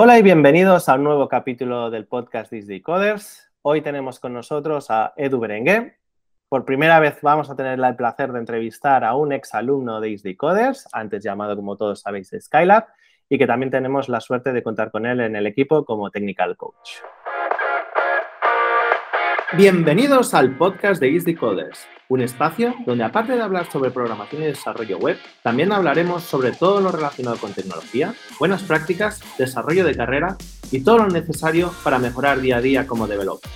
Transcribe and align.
Hola 0.00 0.16
y 0.16 0.22
bienvenidos 0.22 0.88
a 0.88 0.94
un 0.94 1.02
nuevo 1.02 1.28
capítulo 1.28 1.90
del 1.90 2.06
podcast 2.06 2.52
Disney 2.52 2.80
Coders. 2.80 3.50
Hoy 3.62 3.80
tenemos 3.82 4.20
con 4.20 4.32
nosotros 4.32 4.92
a 4.92 5.12
Edu 5.16 5.40
Berenguer. 5.40 5.96
Por 6.48 6.64
primera 6.64 7.00
vez 7.00 7.18
vamos 7.20 7.50
a 7.50 7.56
tener 7.56 7.80
el 7.80 7.96
placer 7.96 8.30
de 8.30 8.38
entrevistar 8.38 9.02
a 9.02 9.16
un 9.16 9.32
ex 9.32 9.52
alumno 9.54 10.00
de 10.00 10.10
Disney 10.10 10.36
Coders, 10.36 10.86
antes 10.92 11.24
llamado, 11.24 11.56
como 11.56 11.76
todos 11.76 12.02
sabéis, 12.02 12.30
Skylab, 12.32 12.86
y 13.28 13.38
que 13.38 13.48
también 13.48 13.72
tenemos 13.72 14.08
la 14.08 14.20
suerte 14.20 14.52
de 14.52 14.62
contar 14.62 14.92
con 14.92 15.04
él 15.04 15.18
en 15.18 15.34
el 15.34 15.48
equipo 15.48 15.84
como 15.84 16.12
technical 16.12 16.56
coach. 16.56 17.00
Bienvenidos 19.56 20.34
al 20.34 20.58
podcast 20.58 21.00
de 21.00 21.10
Easy 21.10 21.34
Coders, 21.34 21.88
un 22.08 22.20
espacio 22.20 22.74
donde 22.84 23.02
aparte 23.02 23.34
de 23.34 23.40
hablar 23.40 23.72
sobre 23.72 23.90
programación 23.90 24.42
y 24.42 24.46
desarrollo 24.46 24.98
web, 24.98 25.16
también 25.42 25.72
hablaremos 25.72 26.22
sobre 26.22 26.52
todo 26.52 26.82
lo 26.82 26.92
relacionado 26.92 27.38
con 27.38 27.54
tecnología, 27.54 28.12
buenas 28.38 28.62
prácticas, 28.62 29.22
desarrollo 29.38 29.86
de 29.86 29.96
carrera 29.96 30.36
y 30.70 30.84
todo 30.84 30.98
lo 30.98 31.08
necesario 31.08 31.72
para 31.82 31.98
mejorar 31.98 32.42
día 32.42 32.58
a 32.58 32.60
día 32.60 32.86
como 32.86 33.06
developer. 33.06 33.50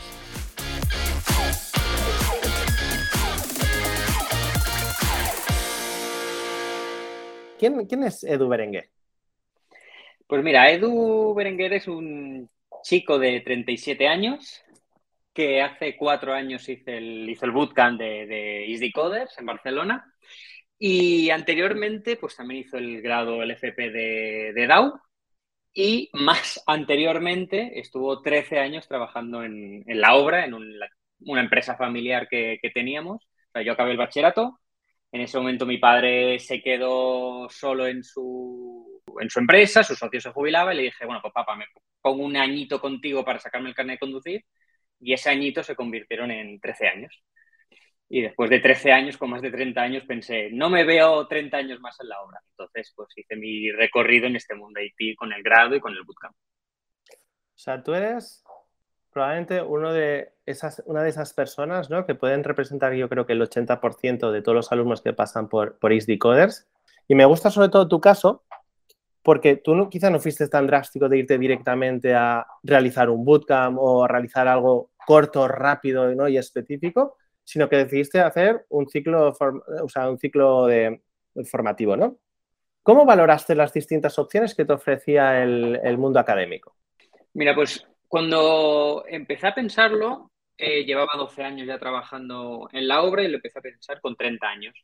¿Quién, 7.59 7.85
¿Quién, 7.85 8.05
es 8.05 8.25
Edu 8.25 8.49
Berenguer? 8.49 8.89
Pues 10.27 10.43
mira, 10.43 10.71
Edu 10.71 11.35
Berenguer 11.35 11.75
es 11.75 11.87
un 11.87 12.49
chico 12.83 13.19
de 13.19 13.43
37 13.43 14.09
años 14.09 14.65
que 15.33 15.63
hace 15.63 15.97
cuatro 15.97 16.33
años 16.35 16.69
hice 16.69 16.99
el, 16.99 17.29
hizo 17.29 17.47
el 17.47 17.53
bootcamp 17.53 17.99
de, 17.99 18.27
de 18.27 18.67
Easy 18.71 18.93
Coders 18.93 19.39
en 19.39 19.47
Barcelona. 19.47 20.15
Y 20.79 21.31
anteriormente 21.31 22.17
pues 22.17 22.37
también 22.37 22.63
hizo 22.63 22.77
el 22.77 23.01
grado 23.03 23.43
LFP 23.43 23.79
de, 23.79 24.53
de 24.55 24.67
DAO 24.67 25.01
y 25.75 26.11
más 26.15 26.63
anteriormente 26.67 27.79
estuvo 27.81 28.21
13 28.21 28.59
años 28.59 28.89
trabajando 28.89 29.43
en, 29.45 29.85
en 29.87 30.01
la 30.01 30.15
obra, 30.17 30.45
en 30.45 30.55
un, 30.55 30.75
una 31.21 31.41
empresa 31.43 31.77
familiar 31.77 32.29
que, 32.29 32.59
que 32.61 32.71
teníamos. 32.71 33.25
O 33.25 33.53
sea, 33.53 33.63
yo 33.63 33.73
acabé 33.73 33.93
el 33.93 33.97
bachillerato, 33.97 34.61
en 35.13 35.21
ese 35.21 35.39
momento 35.39 35.67
mi 35.67 35.79
padre 35.79 36.39
se 36.39 36.63
quedó 36.63 37.49
solo 37.51 37.87
en 37.87 38.03
su, 38.03 39.03
en 39.21 39.31
su 39.31 39.41
empresa, 39.41 39.85
su 39.85 39.95
socio 39.95 40.21
se 40.21 40.31
jubilaba 40.33 40.73
y 40.73 40.79
le 40.79 40.83
dije, 40.85 41.05
bueno, 41.05 41.21
pues 41.23 41.35
papá, 41.35 41.55
me 41.55 41.67
pongo 42.01 42.25
un 42.25 42.37
añito 42.37 42.81
contigo 42.81 43.25
para 43.25 43.39
sacarme 43.39 43.69
el 43.69 43.75
carnet 43.75 43.97
de 43.97 44.01
conducir 44.01 44.45
y 45.03 45.13
ese 45.13 45.31
añito 45.31 45.63
se 45.63 45.75
convirtieron 45.75 46.31
en 46.31 46.61
13 46.61 46.89
años. 46.89 47.23
Y 48.09 48.21
después 48.21 48.51
de 48.51 48.61
13 48.61 48.93
años, 48.93 49.17
con 49.17 49.31
más 49.31 49.43
de 49.43 49.51
30 49.51 49.81
años, 49.81 50.05
pensé, 50.05 50.51
no 50.53 50.71
me 50.71 50.85
veo 50.85 51.27
30 51.27 51.57
años 51.57 51.81
más 51.81 51.99
en 52.01 52.09
la 52.09 52.21
obra. 52.21 52.41
Entonces, 52.51 52.93
pues 52.95 53.09
hice 53.17 53.37
mi 53.37 53.71
recorrido 53.73 54.27
en 54.27 54.37
este 54.37 54.55
mundo 54.55 54.81
IT 54.81 55.17
con 55.17 55.33
el 55.33 55.43
grado 55.43 55.75
y 55.75 55.81
con 55.81 55.93
el 55.93 56.05
bootcamp. 56.05 56.35
O 56.35 57.59
sea, 57.59 57.83
tú 57.83 57.95
eres 57.95 58.45
probablemente 59.13 59.63
uno 59.63 59.93
de 59.93 60.33
esas, 60.47 60.83
una 60.87 61.03
de 61.03 61.11
esas 61.11 61.33
personas 61.35 61.91
¿no? 61.91 62.07
que 62.07 62.15
pueden 62.15 62.45
representar, 62.45 62.93
yo 62.95 63.09
creo 63.09 63.27
que 63.27 63.33
el 63.33 63.43
80% 63.43 64.31
de 64.31 64.43
todos 64.43 64.57
los 64.57 64.73
alumnos 64.73 65.03
que 65.03 65.13
pasan 65.13 65.49
por, 65.49 65.79
por 65.79 65.93
ISD 65.93 66.19
Coders. 66.19 66.69
Y 67.09 67.15
me 67.15 67.25
gusta 67.25 67.51
sobre 67.51 67.69
todo 67.69 67.89
tu 67.89 68.01
caso, 68.01 68.45
porque 69.23 69.57
tú 69.57 69.75
no, 69.75 69.89
quizá 69.89 70.11
no 70.11 70.19
fuiste 70.19 70.49
tan 70.49 70.67
drástico 70.67 71.09
de 71.09 71.19
irte 71.19 71.39
directamente 71.39 72.15
a 72.15 72.47
realizar 72.63 73.09
un 73.09 73.25
bootcamp 73.25 73.79
o 73.79 74.05
a 74.05 74.09
realizar 74.09 74.49
algo 74.49 74.91
corto, 75.07 75.49
rápido 75.49 76.15
¿no? 76.15 76.29
y 76.29 76.37
específico, 76.37 77.17
sino 77.45 77.69
que 77.69 77.77
decidiste 77.77 78.21
hacer 78.21 78.67
un 78.69 78.89
ciclo, 78.89 79.33
o 79.33 79.89
sea, 79.89 80.09
un 80.09 80.19
ciclo 80.19 80.67
de, 80.67 81.03
formativo, 81.45 81.97
¿no? 81.97 82.19
¿Cómo 82.83 83.05
valoraste 83.05 83.55
las 83.55 83.73
distintas 83.73 84.19
opciones 84.19 84.55
que 84.55 84.65
te 84.65 84.73
ofrecía 84.73 85.43
el, 85.43 85.99
mundo 85.99 86.19
académico? 86.19 86.77
Mira, 87.35 87.55
pues 87.55 87.87
cuando 88.09 89.05
empecé 89.07 89.47
a 89.47 89.55
pensarlo, 89.55 90.33
eh, 90.59 90.85
llevaba 90.85 91.13
12 91.17 91.43
años 91.45 91.67
ya 91.67 91.79
trabajando 91.79 92.69
en 92.73 92.89
la 92.89 93.03
obra 93.03 93.23
y 93.23 93.29
lo 93.29 93.37
empecé 93.37 93.61
a 93.61 93.63
pensar 93.63 94.01
con 94.01 94.17
30 94.17 94.49
años. 94.49 94.75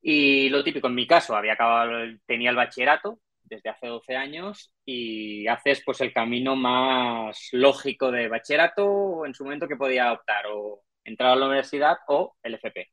Y 0.00 0.48
lo 0.48 0.64
típico 0.64 0.86
en 0.86 0.94
mi 0.94 1.06
caso, 1.06 1.36
había 1.36 1.52
acabado, 1.52 1.92
tenía 2.26 2.50
el 2.50 2.56
bachillerato 2.56 3.18
desde 3.48 3.70
hace 3.70 3.86
12 3.86 4.16
años 4.16 4.72
y 4.84 5.46
haces 5.48 5.82
pues 5.84 6.00
el 6.00 6.12
camino 6.12 6.56
más 6.56 7.48
lógico 7.52 8.10
de 8.10 8.28
bachillerato 8.28 9.24
en 9.26 9.34
su 9.34 9.44
momento 9.44 9.68
que 9.68 9.76
podía 9.76 10.12
optar 10.12 10.46
o 10.52 10.82
entrar 11.04 11.32
a 11.32 11.36
la 11.36 11.46
universidad 11.46 11.96
o 12.08 12.36
el 12.42 12.54
FP. 12.54 12.88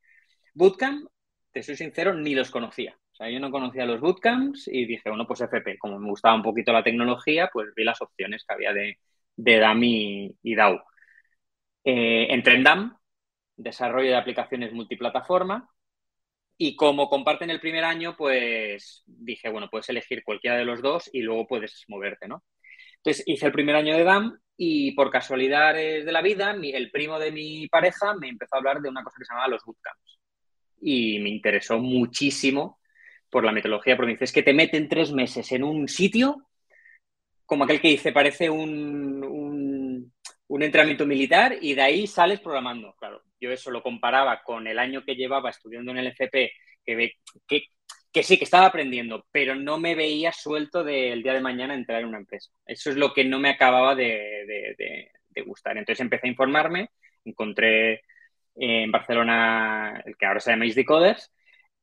Bootcamp, 0.54 1.08
te 1.52 1.64
soy 1.64 1.76
sincero, 1.76 2.14
ni 2.14 2.36
los 2.36 2.52
conocía. 2.52 2.98
O 3.14 3.16
sea, 3.16 3.30
yo 3.30 3.40
no 3.40 3.52
conocía 3.52 3.86
los 3.86 4.02
bootcamps 4.02 4.68
y 4.68 4.86
dije, 4.86 5.10
bueno, 5.10 5.26
pues 5.28 5.42
FP. 5.42 5.78
Como 5.78 6.00
me 6.00 6.10
gustaba 6.10 6.36
un 6.36 6.44
poquito 6.44 6.74
la 6.74 6.84
tecnología, 6.84 7.50
pues 7.52 7.70
vi 7.76 7.84
las 7.84 8.02
opciones 8.02 8.44
que 8.46 8.54
había 8.54 8.74
de, 8.74 9.00
de 9.38 9.60
DAM 9.60 9.84
y, 9.84 10.56
DAO. 10.56 10.84
Eh, 11.84 12.28
entré 12.30 12.56
en 12.56 12.64
DAM, 12.64 12.98
desarrollo 13.56 14.10
de 14.10 14.18
aplicaciones 14.18 14.74
multiplataforma, 14.74 15.70
y 16.58 16.76
como 16.76 17.10
comparten 17.10 17.50
el 17.50 17.60
primer 17.60 17.84
año, 17.84 18.16
pues 18.18 19.04
dije, 19.06 19.50
bueno, 19.50 19.70
puedes 19.70 19.90
elegir 19.90 20.24
cualquiera 20.24 20.58
de 20.58 20.66
los 20.66 20.82
dos 20.82 21.10
y 21.12 21.22
luego 21.22 21.48
puedes 21.48 21.84
moverte, 21.88 22.28
¿no? 22.28 22.44
Entonces 22.98 23.24
hice 23.28 23.46
el 23.46 23.52
primer 23.52 23.76
año 23.76 23.96
de 23.96 24.04
DAM 24.04 24.40
y 24.58 24.94
por 24.94 25.12
casualidades 25.12 26.06
de 26.06 26.12
la 26.12 26.22
vida, 26.22 26.54
mi, 26.54 26.72
el 26.72 26.92
primo 26.92 27.20
de 27.20 27.32
mi 27.32 27.68
pareja 27.68 28.16
me 28.16 28.30
empezó 28.30 28.56
a 28.56 28.60
hablar 28.60 28.82
de 28.82 28.90
una 28.90 29.04
cosa 29.04 29.18
que 29.20 29.26
se 29.26 29.34
llamaba 29.34 29.50
los 29.50 29.64
bootcamps. 29.66 30.20
Y 30.82 31.20
me 31.20 31.30
interesó 31.30 31.78
muchísimo 31.80 32.80
por 33.30 33.44
la 33.44 33.52
metodología, 33.52 33.98
porque 33.98 34.18
es 34.20 34.32
que 34.32 34.44
te 34.44 34.54
meten 34.54 34.88
tres 34.88 35.12
meses 35.12 35.52
en 35.52 35.64
un 35.64 35.88
sitio, 35.90 36.48
como 37.46 37.66
aquel 37.66 37.82
que 37.82 37.90
dice, 37.90 38.12
parece 38.14 38.50
un, 38.50 40.12
un 40.48 40.64
entrenamiento 40.64 41.06
militar 41.06 41.58
y 41.60 41.74
de 41.74 41.82
ahí 41.82 42.08
sales 42.08 42.40
programando. 42.40 42.96
Claro, 42.98 43.22
yo 43.46 43.52
eso 43.52 43.72
lo 43.72 43.84
comparaba 43.84 44.42
con 44.44 44.68
el 44.68 44.80
año 44.80 45.04
que 45.06 45.16
llevaba 45.16 45.50
estudiando 45.52 45.92
en 45.92 46.00
el 46.00 46.08
FP, 46.08 46.52
que, 46.86 47.14
que, 47.48 47.64
que 48.12 48.24
sí, 48.24 48.38
que 48.38 48.44
estaba 48.46 48.68
aprendiendo, 48.68 49.26
pero 49.32 49.56
no 49.56 49.78
me 49.78 49.96
veía 49.96 50.32
suelto 50.32 50.84
del 50.84 51.24
día 51.24 51.34
de 51.34 51.42
mañana 51.42 51.76
entrar 51.76 52.02
en 52.02 52.08
una 52.08 52.18
empresa. 52.20 52.52
Eso 52.66 52.90
es 52.90 52.98
lo 52.98 53.14
que 53.14 53.24
no 53.26 53.40
me 53.40 53.50
acababa 53.50 53.96
de, 53.96 54.06
de, 54.48 54.76
de, 54.78 55.12
de 55.30 55.42
gustar. 55.42 55.78
Entonces 55.78 56.02
empecé 56.02 56.28
a 56.28 56.32
informarme, 56.32 56.90
encontré 57.24 58.02
en 58.56 58.92
Barcelona 58.92 60.02
el 60.06 60.16
que 60.18 60.26
ahora 60.26 60.40
se 60.40 60.52
llama 60.52 60.66
Decoders, 60.66 61.32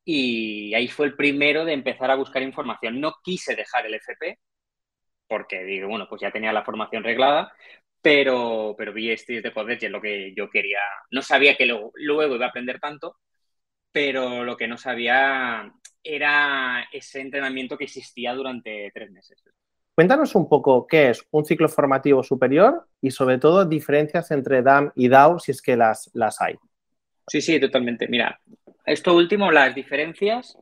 y 0.04 0.74
ahí 0.74 0.88
fue 0.88 1.06
el 1.06 1.14
primero 1.16 1.64
de 1.64 1.74
empezar 1.74 2.10
a 2.10 2.16
buscar 2.16 2.42
información. 2.42 3.00
No 3.00 3.14
quise 3.22 3.54
dejar 3.54 3.86
el 3.86 3.94
FP, 3.94 4.38
porque 5.28 5.64
digo, 5.64 5.88
bueno, 5.88 6.06
pues 6.08 6.20
ya 6.20 6.30
tenía 6.30 6.52
la 6.52 6.64
formación 6.64 7.04
reglada, 7.04 7.52
pero, 8.02 8.74
pero 8.76 8.92
vi 8.92 9.16
Streets 9.16 9.44
de 9.44 9.52
Coders 9.52 9.82
y 9.82 9.86
es 9.86 9.92
lo 9.92 10.00
que 10.00 10.34
yo 10.36 10.50
quería. 10.50 10.80
No 11.12 11.22
sabía 11.22 11.56
que 11.56 11.66
luego, 11.66 11.92
luego 11.94 12.34
iba 12.34 12.46
a 12.46 12.48
aprender 12.48 12.80
tanto, 12.80 13.16
pero 13.92 14.44
lo 14.44 14.56
que 14.56 14.66
no 14.66 14.76
sabía 14.76 15.72
era 16.02 16.84
ese 16.92 17.20
entrenamiento 17.20 17.78
que 17.78 17.84
existía 17.84 18.34
durante 18.34 18.90
tres 18.92 19.10
meses. 19.12 19.42
Cuéntanos 19.94 20.34
un 20.34 20.48
poco 20.48 20.86
qué 20.86 21.10
es 21.10 21.24
un 21.30 21.44
ciclo 21.44 21.68
formativo 21.68 22.22
superior 22.22 22.88
y 23.00 23.10
sobre 23.10 23.38
todo 23.38 23.64
diferencias 23.64 24.30
entre 24.30 24.62
DAM 24.62 24.90
y 24.96 25.08
DAO 25.08 25.38
si 25.38 25.52
es 25.52 25.62
que 25.62 25.76
las, 25.76 26.10
las 26.14 26.40
hay. 26.40 26.56
Sí, 27.28 27.40
sí, 27.40 27.60
totalmente. 27.60 28.08
Mira, 28.08 28.40
esto 28.84 29.14
último, 29.14 29.52
las 29.52 29.74
diferencias. 29.74 30.58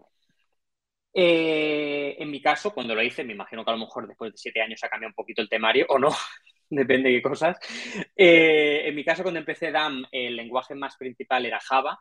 Eh, 1.15 2.17
en 2.19 2.31
mi 2.31 2.43
caso, 2.43 2.75
cuando 2.75 2.95
lo 2.95 3.03
hice, 3.03 3.25
me 3.25 3.33
imagino 3.33 3.65
que 3.65 3.71
a 3.71 3.75
lo 3.75 3.81
mejor 3.81 4.07
después 4.07 4.33
de 4.33 4.39
siete 4.39 4.61
años 4.61 4.83
ha 4.85 4.89
cambiado 4.89 5.11
un 5.11 5.15
poquito 5.15 5.41
el 5.41 5.49
temario 5.49 5.87
o 5.89 5.99
no, 5.99 6.11
depende 6.71 7.11
de 7.11 7.17
qué 7.17 7.23
cosas. 7.23 7.59
Eh, 8.17 8.83
en 8.87 8.95
mi 8.95 9.05
caso, 9.05 9.23
cuando 9.23 9.41
empecé 9.41 9.71
DAM, 9.71 10.07
el 10.11 10.37
lenguaje 10.37 10.75
más 10.75 10.97
principal 10.97 11.45
era 11.47 11.61
Java. 11.61 12.01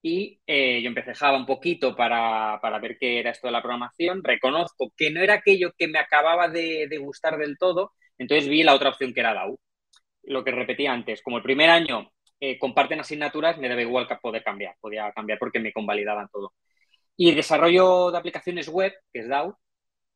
Y 0.00 0.40
eh, 0.46 0.80
yo 0.80 0.88
empecé 0.88 1.14
Java 1.14 1.36
un 1.36 1.46
poquito 1.46 1.94
para, 1.96 2.58
para, 2.62 2.78
ver 2.78 2.96
qué 2.98 3.18
era 3.18 3.30
esto 3.30 3.48
de 3.48 3.52
la 3.52 3.60
programación. 3.62 4.22
Reconozco 4.22 4.92
que 4.96 5.10
no 5.10 5.20
era 5.20 5.34
aquello 5.34 5.72
que 5.76 5.88
me 5.88 5.98
acababa 5.98 6.48
de, 6.48 6.88
gustar 7.00 7.36
del 7.38 7.58
todo, 7.58 7.92
entonces 8.16 8.48
vi 8.48 8.62
la 8.62 8.74
otra 8.74 8.90
opción 8.90 9.12
que 9.12 9.20
era 9.20 9.34
DAO. 9.34 9.58
Lo 10.24 10.44
que 10.44 10.52
repetí 10.52 10.86
antes, 10.86 11.22
como 11.22 11.38
el 11.38 11.42
primer 11.42 11.70
año 11.70 12.12
eh, 12.40 12.58
comparten 12.58 13.00
asignaturas, 13.00 13.58
me 13.58 13.68
daba 13.68 13.82
igual 13.82 14.08
poder 14.22 14.44
cambiar, 14.44 14.76
podía 14.80 15.12
cambiar 15.12 15.38
porque 15.38 15.60
me 15.60 15.72
convalidaban 15.72 16.28
todo. 16.32 16.54
Y 17.16 17.30
el 17.30 17.36
desarrollo 17.36 18.10
de 18.12 18.18
aplicaciones 18.18 18.68
web, 18.68 18.94
que 19.12 19.20
es 19.20 19.28
DAO, 19.28 19.58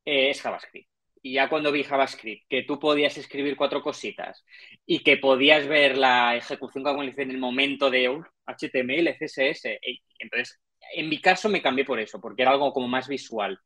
es 0.05 0.41
JavaScript. 0.41 0.92
Y 1.25 1.33
ya 1.33 1.47
cuando 1.47 1.71
vi 1.71 1.83
JavaScript, 1.83 2.43
que 2.49 2.63
tú 2.63 2.77
podías 2.77 3.17
escribir 3.17 3.55
cuatro 3.55 3.81
cositas 3.81 4.43
y 4.85 4.99
que 4.99 5.17
podías 5.17 5.65
ver 5.67 5.97
la 5.97 6.35
ejecución 6.35 6.83
como 6.83 7.01
en 7.01 7.31
el 7.31 7.37
momento 7.37 7.89
de 7.89 8.21
HTML, 8.45 9.15
CSS, 9.17 9.79
entonces 10.19 10.61
en 10.95 11.07
mi 11.07 11.21
caso 11.21 11.47
me 11.47 11.61
cambié 11.61 11.85
por 11.85 11.99
eso, 11.99 12.19
porque 12.19 12.41
era 12.41 12.51
algo 12.51 12.73
como 12.73 12.89
más 12.89 13.07
visual. 13.07 13.57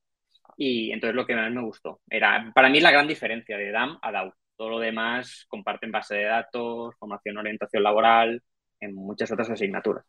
Y 0.55 0.91
entonces 0.91 1.15
lo 1.15 1.25
que 1.25 1.35
más 1.35 1.51
me 1.51 1.61
gustó. 1.61 1.99
Era, 2.09 2.51
para 2.53 2.69
mí 2.69 2.79
la 2.79 2.91
gran 2.91 3.07
diferencia 3.07 3.57
de 3.57 3.71
DAM 3.71 3.97
a 4.01 4.11
DAO. 4.11 4.33
Todo 4.55 4.69
lo 4.69 4.79
demás 4.79 5.45
comparten 5.47 5.91
base 5.91 6.15
de 6.15 6.23
datos, 6.23 6.95
formación, 6.97 7.37
orientación 7.37 7.83
laboral, 7.83 8.41
en 8.79 8.95
muchas 8.95 9.31
otras 9.31 9.49
asignaturas. 9.49 10.05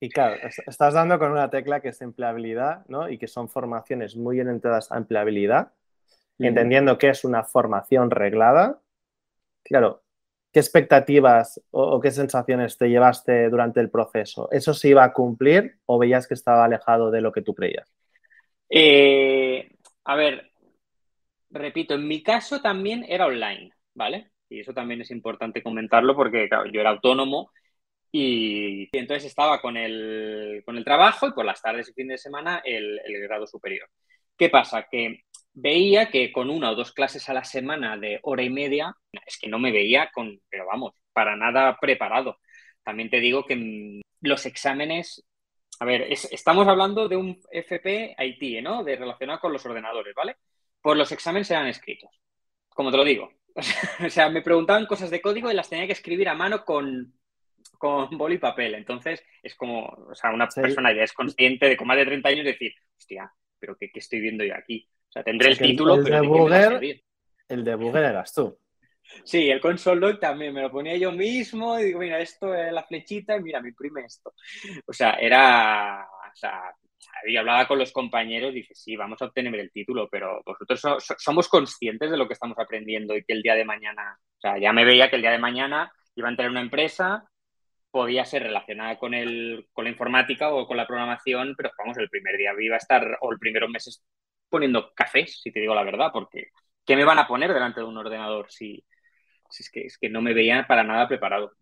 Y 0.00 0.08
claro, 0.08 0.36
estás 0.66 0.94
dando 0.94 1.18
con 1.18 1.30
una 1.30 1.50
tecla 1.50 1.80
que 1.80 1.88
es 1.88 2.00
empleabilidad, 2.00 2.86
¿no? 2.86 3.10
Y 3.10 3.18
que 3.18 3.28
son 3.28 3.48
formaciones 3.48 4.16
muy 4.16 4.40
orientadas 4.40 4.90
a 4.90 4.96
empleabilidad. 4.96 5.72
Entendiendo 6.46 6.96
que 6.98 7.08
es 7.10 7.24
una 7.24 7.44
formación 7.44 8.10
reglada, 8.10 8.80
claro, 9.62 10.02
¿qué 10.52 10.60
expectativas 10.60 11.60
o, 11.70 12.00
qué 12.00 12.10
sensaciones 12.10 12.76
te 12.78 12.88
llevaste 12.88 13.48
durante 13.48 13.80
el 13.80 13.90
proceso? 13.90 14.48
¿Eso 14.50 14.74
se 14.74 14.88
iba 14.88 15.04
a 15.04 15.12
cumplir 15.12 15.78
o 15.86 15.98
veías 15.98 16.26
que 16.26 16.34
estaba 16.34 16.64
alejado 16.64 17.10
de 17.10 17.20
lo 17.20 17.32
que 17.32 17.42
tú 17.42 17.54
creías? 17.54 17.92
Eh, 18.68 19.70
a 20.04 20.16
ver, 20.16 20.50
repito, 21.50 21.94
en 21.94 22.06
mi 22.06 22.22
caso 22.22 22.60
también 22.60 23.04
era 23.08 23.26
online, 23.26 23.72
¿vale? 23.94 24.30
Y 24.48 24.60
eso 24.60 24.72
también 24.72 25.00
es 25.00 25.10
importante 25.10 25.62
comentarlo 25.62 26.16
porque 26.16 26.48
yo 26.72 26.80
era 26.80 26.90
autónomo 26.90 27.50
y, 28.12 28.88
entonces 28.92 29.26
estaba 29.26 29.60
con 29.60 29.76
el, 29.76 30.62
con 30.64 30.76
el, 30.76 30.84
trabajo 30.84 31.28
y 31.28 31.32
por 31.32 31.44
las 31.44 31.62
tardes 31.62 31.88
y 31.88 31.92
fin 31.92 32.08
de 32.08 32.18
semana 32.18 32.60
el, 32.64 33.00
el 33.04 33.20
grado 33.22 33.46
superior. 33.46 33.88
¿Qué 34.36 34.48
pasa? 34.48 34.86
Que 34.90 35.22
veía 35.52 36.10
que 36.10 36.32
con 36.32 36.50
una 36.50 36.70
o 36.70 36.74
dos 36.74 36.92
clases 36.92 37.28
a 37.28 37.34
la 37.34 37.44
semana 37.44 37.96
de 37.96 38.18
hora 38.22 38.42
y 38.42 38.50
media, 38.50 38.94
es 39.26 39.38
que 39.38 39.48
no 39.48 39.58
me 39.58 39.72
veía 39.72 40.10
con, 40.12 40.40
pero 40.48 40.66
vamos, 40.66 40.94
para 41.12 41.36
nada 41.36 41.76
preparado. 41.80 42.38
También 42.82 43.10
te 43.10 43.20
digo 43.20 43.44
que 43.44 44.00
los 44.20 44.46
exámenes, 44.46 45.24
a 45.80 45.84
ver, 45.84 46.06
estamos 46.10 46.66
hablando 46.68 47.08
de 47.08 47.16
un 47.16 47.40
FP 47.50 48.16
IT, 48.18 48.62
¿no? 48.62 48.84
De 48.84 48.96
relacionado 48.96 49.40
con 49.40 49.52
los 49.52 49.64
ordenadores, 49.66 50.14
¿vale? 50.14 50.36
Pues 50.80 50.96
los 50.96 51.12
exámenes 51.12 51.50
eran 51.50 51.66
escritos, 51.66 52.10
como 52.68 52.90
te 52.90 52.96
lo 52.96 53.04
digo. 53.04 53.32
o 54.06 54.10
sea, 54.10 54.28
me 54.28 54.42
preguntaban 54.42 54.86
cosas 54.86 55.10
de 55.10 55.20
código 55.20 55.50
y 55.50 55.54
las 55.54 55.68
tenía 55.68 55.86
que 55.86 55.92
escribir 55.92 56.28
a 56.28 56.34
mano 56.34 56.64
con, 56.64 57.14
con 57.78 58.16
boli 58.16 58.36
y 58.36 58.38
papel. 58.38 58.74
Entonces, 58.74 59.22
es 59.42 59.54
como, 59.54 59.86
o 59.86 60.14
sea, 60.14 60.30
una 60.30 60.48
persona 60.48 60.92
ya 60.94 61.02
es 61.02 61.12
consciente 61.12 61.68
de 61.68 61.76
con 61.76 61.88
más 61.88 61.96
de 61.96 62.06
30 62.06 62.28
años 62.28 62.44
decir, 62.44 62.72
hostia, 62.96 63.32
pero 63.58 63.76
¿qué, 63.76 63.90
qué 63.90 63.98
estoy 63.98 64.20
viendo 64.20 64.44
yo 64.44 64.54
aquí? 64.54 64.88
O 65.10 65.12
sea, 65.12 65.24
tendré 65.24 65.50
el 65.50 65.58
título, 65.58 65.96
el 65.96 66.04
pero 66.04 66.48
de 66.48 67.02
El 67.48 67.64
debugger 67.64 68.04
eras 68.04 68.32
tú. 68.32 68.56
Sí, 69.24 69.50
el 69.50 69.60
console 69.60 70.00
log 70.00 70.20
también 70.20 70.54
me 70.54 70.62
lo 70.62 70.70
ponía 70.70 70.96
yo 70.96 71.10
mismo 71.10 71.76
y 71.80 71.86
digo, 71.86 71.98
mira, 71.98 72.20
esto 72.20 72.54
es 72.54 72.72
la 72.72 72.84
flechita 72.84 73.36
y 73.36 73.42
mira, 73.42 73.60
me 73.60 73.70
imprime 73.70 74.02
esto. 74.04 74.32
O 74.86 74.92
sea, 74.92 75.14
era, 75.14 76.06
o 76.08 76.36
sea, 76.36 76.62
y 77.26 77.36
hablaba 77.36 77.66
con 77.66 77.80
los 77.80 77.90
compañeros 77.90 78.52
y 78.52 78.58
dice, 78.58 78.74
sí, 78.76 78.94
vamos 78.94 79.20
a 79.20 79.24
obtener 79.24 79.52
el 79.56 79.72
título, 79.72 80.08
pero 80.08 80.40
vosotros 80.46 80.80
somos 81.18 81.48
conscientes 81.48 82.08
de 82.08 82.16
lo 82.16 82.28
que 82.28 82.34
estamos 82.34 82.56
aprendiendo 82.56 83.16
y 83.16 83.24
que 83.24 83.32
el 83.32 83.42
día 83.42 83.56
de 83.56 83.64
mañana, 83.64 84.16
o 84.16 84.40
sea, 84.40 84.58
ya 84.58 84.72
me 84.72 84.84
veía 84.84 85.10
que 85.10 85.16
el 85.16 85.22
día 85.22 85.32
de 85.32 85.38
mañana 85.38 85.92
iba 86.14 86.28
a 86.28 86.30
entrar 86.30 86.46
en 86.46 86.52
una 86.52 86.60
empresa, 86.60 87.28
podía 87.90 88.24
ser 88.24 88.44
relacionada 88.44 88.96
con, 88.96 89.14
el, 89.14 89.66
con 89.72 89.84
la 89.84 89.90
informática 89.90 90.52
o 90.52 90.68
con 90.68 90.76
la 90.76 90.86
programación, 90.86 91.54
pero 91.56 91.70
vamos, 91.76 91.98
el 91.98 92.08
primer 92.08 92.36
día 92.36 92.52
iba 92.60 92.76
a 92.76 92.78
estar, 92.78 93.18
o 93.20 93.32
el 93.32 93.38
primeros 93.38 93.70
meses 93.70 94.04
poniendo 94.50 94.92
cafés, 94.94 95.40
si 95.40 95.50
te 95.50 95.60
digo 95.60 95.74
la 95.74 95.84
verdad, 95.84 96.10
porque 96.12 96.48
¿qué 96.84 96.96
me 96.96 97.04
van 97.04 97.18
a 97.18 97.26
poner 97.26 97.54
delante 97.54 97.80
de 97.80 97.86
un 97.86 97.96
ordenador 97.96 98.50
si, 98.50 98.84
es, 99.58 99.70
que, 99.70 99.86
es 99.86 99.96
que 99.96 100.10
no 100.10 100.20
me 100.20 100.34
veían 100.34 100.66
para 100.66 100.82
nada 100.82 101.08
preparado? 101.08 101.52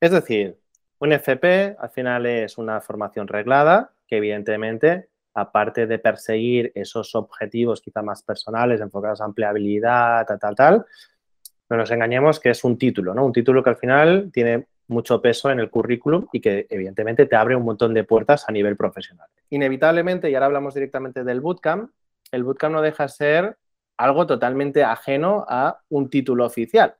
Es 0.00 0.12
decir, 0.12 0.56
un 0.98 1.12
FP 1.12 1.76
al 1.78 1.90
final 1.90 2.26
es 2.26 2.56
una 2.56 2.80
formación 2.80 3.28
reglada 3.28 3.92
que 4.06 4.16
evidentemente, 4.16 5.08
aparte 5.34 5.86
de 5.86 5.98
perseguir 5.98 6.72
esos 6.74 7.14
objetivos 7.14 7.80
quizá 7.80 8.02
más 8.02 8.22
personales, 8.22 8.80
enfocados 8.80 9.20
a 9.20 9.26
empleabilidad, 9.26 10.26
tal, 10.26 10.38
tal, 10.38 10.54
tal, 10.54 10.86
no 11.68 11.76
nos 11.76 11.90
engañemos 11.90 12.40
que 12.40 12.50
es 12.50 12.64
un 12.64 12.76
título, 12.76 13.14
¿no? 13.14 13.24
Un 13.24 13.32
título 13.32 13.62
que 13.62 13.70
al 13.70 13.76
final 13.76 14.30
tiene 14.32 14.66
mucho 14.88 15.22
peso 15.22 15.50
en 15.50 15.60
el 15.60 15.70
currículum 15.70 16.26
y 16.32 16.40
que 16.40 16.66
evidentemente 16.68 17.26
te 17.26 17.36
abre 17.36 17.54
un 17.54 17.64
montón 17.64 17.94
de 17.94 18.04
puertas 18.04 18.48
a 18.48 18.52
nivel 18.52 18.76
profesional. 18.76 19.28
Inevitablemente, 19.50 20.28
y 20.28 20.34
ahora 20.34 20.46
hablamos 20.46 20.74
directamente 20.74 21.22
del 21.22 21.40
bootcamp, 21.40 21.90
el 22.32 22.44
bootcamp 22.44 22.74
no 22.74 22.82
deja 22.82 23.04
de 23.04 23.08
ser 23.08 23.56
algo 23.96 24.26
totalmente 24.26 24.82
ajeno 24.82 25.44
a 25.48 25.78
un 25.90 26.08
título 26.08 26.46
oficial. 26.46 26.94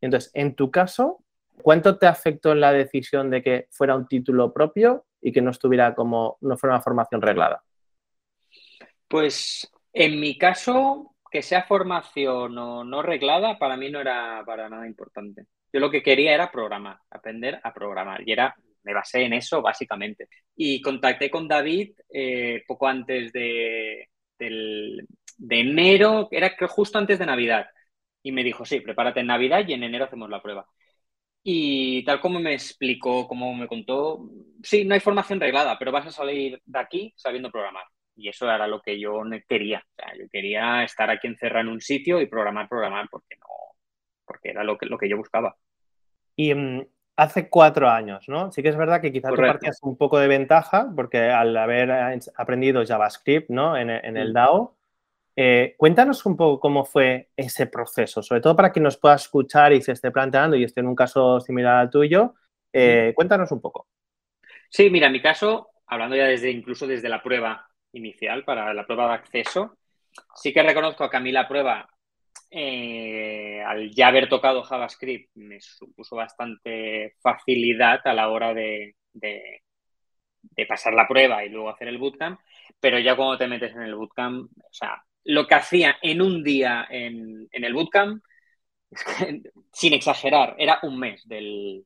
Entonces, 0.00 0.30
en 0.34 0.54
tu 0.54 0.70
caso, 0.70 1.24
¿cuánto 1.62 1.98
te 1.98 2.06
afectó 2.06 2.52
en 2.52 2.60
la 2.60 2.72
decisión 2.72 3.30
de 3.30 3.42
que 3.42 3.66
fuera 3.70 3.96
un 3.96 4.06
título 4.06 4.52
propio 4.52 5.06
y 5.20 5.32
que 5.32 5.42
no 5.42 5.50
estuviera 5.50 5.94
como, 5.94 6.38
no 6.40 6.56
fuera 6.56 6.76
una 6.76 6.82
formación 6.82 7.20
reglada? 7.20 7.62
Pues 9.08 9.68
en 9.92 10.20
mi 10.20 10.38
caso, 10.38 11.16
que 11.30 11.42
sea 11.42 11.64
formación 11.64 12.56
o 12.56 12.84
no 12.84 13.02
reglada, 13.02 13.58
para 13.58 13.76
mí 13.76 13.90
no 13.90 14.00
era 14.00 14.42
para 14.46 14.68
nada 14.68 14.86
importante. 14.86 15.46
Yo 15.72 15.80
lo 15.80 15.90
que 15.90 16.02
quería 16.02 16.32
era 16.32 16.50
programar, 16.50 16.98
aprender 17.10 17.60
a 17.62 17.72
programar. 17.74 18.22
Y 18.26 18.32
era, 18.32 18.54
me 18.84 18.94
basé 18.94 19.22
en 19.22 19.32
eso 19.32 19.62
básicamente. 19.62 20.28
Y 20.56 20.80
contacté 20.80 21.28
con 21.28 21.48
David 21.48 21.92
eh, 22.12 22.62
poco 22.66 22.86
antes 22.86 23.32
de, 23.32 24.10
de 24.48 25.60
enero, 25.60 26.28
era 26.30 26.54
justo 26.68 26.98
antes 26.98 27.18
de 27.18 27.26
Navidad. 27.26 27.66
Y 28.22 28.32
me 28.32 28.44
dijo, 28.44 28.64
sí, 28.64 28.80
prepárate 28.80 29.20
en 29.20 29.26
Navidad 29.28 29.64
y 29.66 29.72
en 29.74 29.84
enero 29.84 30.04
hacemos 30.04 30.28
la 30.30 30.42
prueba. 30.42 30.66
Y 31.42 32.04
tal 32.04 32.20
como 32.20 32.38
me 32.40 32.52
explicó, 32.52 33.26
como 33.26 33.54
me 33.54 33.66
contó, 33.66 34.28
sí, 34.62 34.84
no 34.84 34.94
hay 34.94 35.00
formación 35.00 35.40
reglada, 35.40 35.78
pero 35.78 35.92
vas 35.92 36.06
a 36.06 36.12
salir 36.12 36.60
de 36.64 36.78
aquí 36.78 37.12
sabiendo 37.16 37.50
programar. 37.50 37.84
Y 38.14 38.28
eso 38.28 38.44
era 38.46 38.66
lo 38.66 38.82
que 38.82 39.00
yo 39.00 39.22
quería. 39.48 39.82
yo 40.18 40.28
quería 40.30 40.84
estar 40.84 41.10
aquí 41.10 41.26
encerrado 41.26 41.62
en 41.66 41.72
un 41.72 41.80
sitio 41.80 42.20
y 42.20 42.26
programar, 42.26 42.68
programar, 42.68 43.08
porque 43.10 43.36
no, 43.36 43.46
porque 44.26 44.50
era 44.50 44.64
lo 44.64 44.76
que, 44.76 44.86
lo 44.86 44.98
que 44.98 45.08
yo 45.08 45.16
buscaba. 45.16 45.56
Y 46.36 46.54
mm, 46.54 46.86
hace 47.20 47.50
cuatro 47.50 47.90
años, 47.90 48.26
¿no? 48.28 48.50
Sí 48.50 48.62
que 48.62 48.70
es 48.70 48.76
verdad 48.76 49.02
que 49.02 49.12
quizás 49.12 49.34
tú 49.34 49.42
partías 49.42 49.78
un 49.82 49.96
poco 49.96 50.18
de 50.18 50.26
ventaja, 50.26 50.90
porque 50.96 51.28
al 51.28 51.54
haber 51.54 51.90
aprendido 52.34 52.82
JavaScript, 52.84 53.50
¿no? 53.50 53.76
En, 53.76 53.90
el 53.90 54.32
DAO, 54.32 54.74
eh, 55.36 55.74
cuéntanos 55.76 56.24
un 56.24 56.36
poco 56.36 56.58
cómo 56.58 56.86
fue 56.86 57.28
ese 57.36 57.66
proceso, 57.66 58.22
sobre 58.22 58.40
todo 58.40 58.56
para 58.56 58.72
que 58.72 58.80
nos 58.80 58.96
pueda 58.96 59.16
escuchar 59.16 59.74
y 59.74 59.82
se 59.82 59.92
esté 59.92 60.10
planteando 60.10 60.56
y 60.56 60.64
esté 60.64 60.80
en 60.80 60.86
un 60.86 60.94
caso 60.94 61.40
similar 61.40 61.76
al 61.76 61.90
tuyo. 61.90 62.34
Eh, 62.72 63.12
cuéntanos 63.14 63.52
un 63.52 63.60
poco. 63.60 63.86
Sí, 64.70 64.88
mira, 64.88 65.08
en 65.08 65.12
mi 65.12 65.20
caso, 65.20 65.68
hablando 65.86 66.16
ya 66.16 66.24
desde 66.24 66.50
incluso 66.50 66.86
desde 66.86 67.10
la 67.10 67.22
prueba 67.22 67.68
inicial, 67.92 68.44
para 68.44 68.72
la 68.72 68.86
prueba 68.86 69.08
de 69.08 69.14
acceso, 69.14 69.76
sí 70.34 70.54
que 70.54 70.62
reconozco 70.62 71.10
que 71.10 71.16
a 71.18 71.20
mí 71.20 71.32
la 71.32 71.46
prueba, 71.46 71.86
eh, 72.50 73.62
al 73.66 73.90
ya 73.90 74.08
haber 74.08 74.28
tocado 74.28 74.62
JavaScript, 74.62 75.30
me 75.36 75.60
supuso 75.60 76.16
bastante 76.16 77.14
facilidad 77.20 78.00
a 78.04 78.14
la 78.14 78.28
hora 78.28 78.54
de, 78.54 78.96
de 80.42 80.66
pasar 80.66 80.94
la 80.94 81.08
prueba 81.08 81.44
y 81.44 81.48
luego 81.48 81.70
hacer 81.70 81.88
el 81.88 81.98
bootcamp, 81.98 82.40
pero 82.78 82.98
ya 82.98 83.16
cuando 83.16 83.38
te 83.38 83.46
metes 83.46 83.74
en 83.74 83.82
el 83.82 83.94
bootcamp, 83.94 84.50
o 84.56 84.72
sea, 84.72 85.02
lo 85.24 85.46
que 85.46 85.54
hacía 85.54 85.98
en 86.02 86.22
un 86.22 86.42
día 86.42 86.86
en, 86.90 87.48
el 87.52 87.74
bootcamp, 87.74 88.22
sin 89.72 89.94
exagerar, 89.94 90.54
era 90.58 90.80
un 90.82 90.98
mes 90.98 91.26
del, 91.26 91.84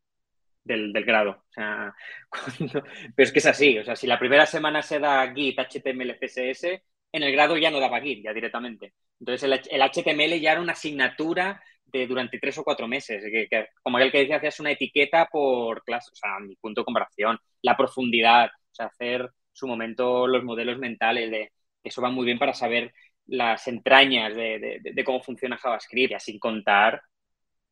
grado. 0.65 1.45
pero 1.57 2.75
es 3.17 3.33
que 3.33 3.39
es 3.39 3.47
así. 3.47 3.79
O 3.79 3.85
sea, 3.85 3.97
si 3.97 4.07
la 4.07 4.19
primera 4.19 4.47
semana 4.47 4.83
se 4.83 4.99
da 4.99 5.33
Git, 5.33 5.59
HTML, 5.59 6.19
CSS, 6.19 6.83
en 7.15 7.23
el 7.23 7.31
grado 7.31 7.57
ya 7.57 7.71
no 7.71 7.79
daba 7.79 8.01
Git, 8.01 8.25
ya 8.25 8.33
directamente. 8.33 8.95
Entonces 9.21 9.49
el, 9.71 9.81
HTML 9.81 10.41
ya 10.41 10.53
era 10.53 10.61
una 10.61 10.73
asignatura 10.73 11.63
de 11.85 12.09
durante 12.09 12.41
tres 12.41 12.59
o 12.59 12.65
cuatro 12.65 12.89
meses. 12.89 13.23
Que, 13.23 13.69
como 13.83 13.99
aquel 13.99 14.11
que 14.11 14.19
decía, 14.19 14.37
hacías 14.37 14.59
una 14.59 14.73
etiqueta 14.73 15.29
por 15.31 15.85
clase, 15.85 16.11
o 16.13 16.17
sea, 16.17 16.41
mi 16.41 16.57
punto 16.57 16.81
de 16.81 16.85
comparación, 16.85 17.39
la 17.63 17.77
profundidad, 17.77 18.47
o 18.47 18.75
sea, 18.75 18.87
hacer 18.87 19.31
su 19.53 19.69
momento 19.69 20.27
los 20.27 20.43
modelos 20.43 20.79
mentales 20.79 21.31
de 21.31 21.53
eso 21.85 22.03
va 22.03 22.11
muy 22.11 22.25
bien 22.25 22.39
para 22.39 22.53
saber 22.53 22.93
las 23.27 23.69
entrañas 23.69 24.35
de, 24.35 25.03
cómo 25.05 25.23
funciona 25.23 25.57
JavaScript, 25.57 26.19
sin 26.19 26.41
contar 26.41 27.01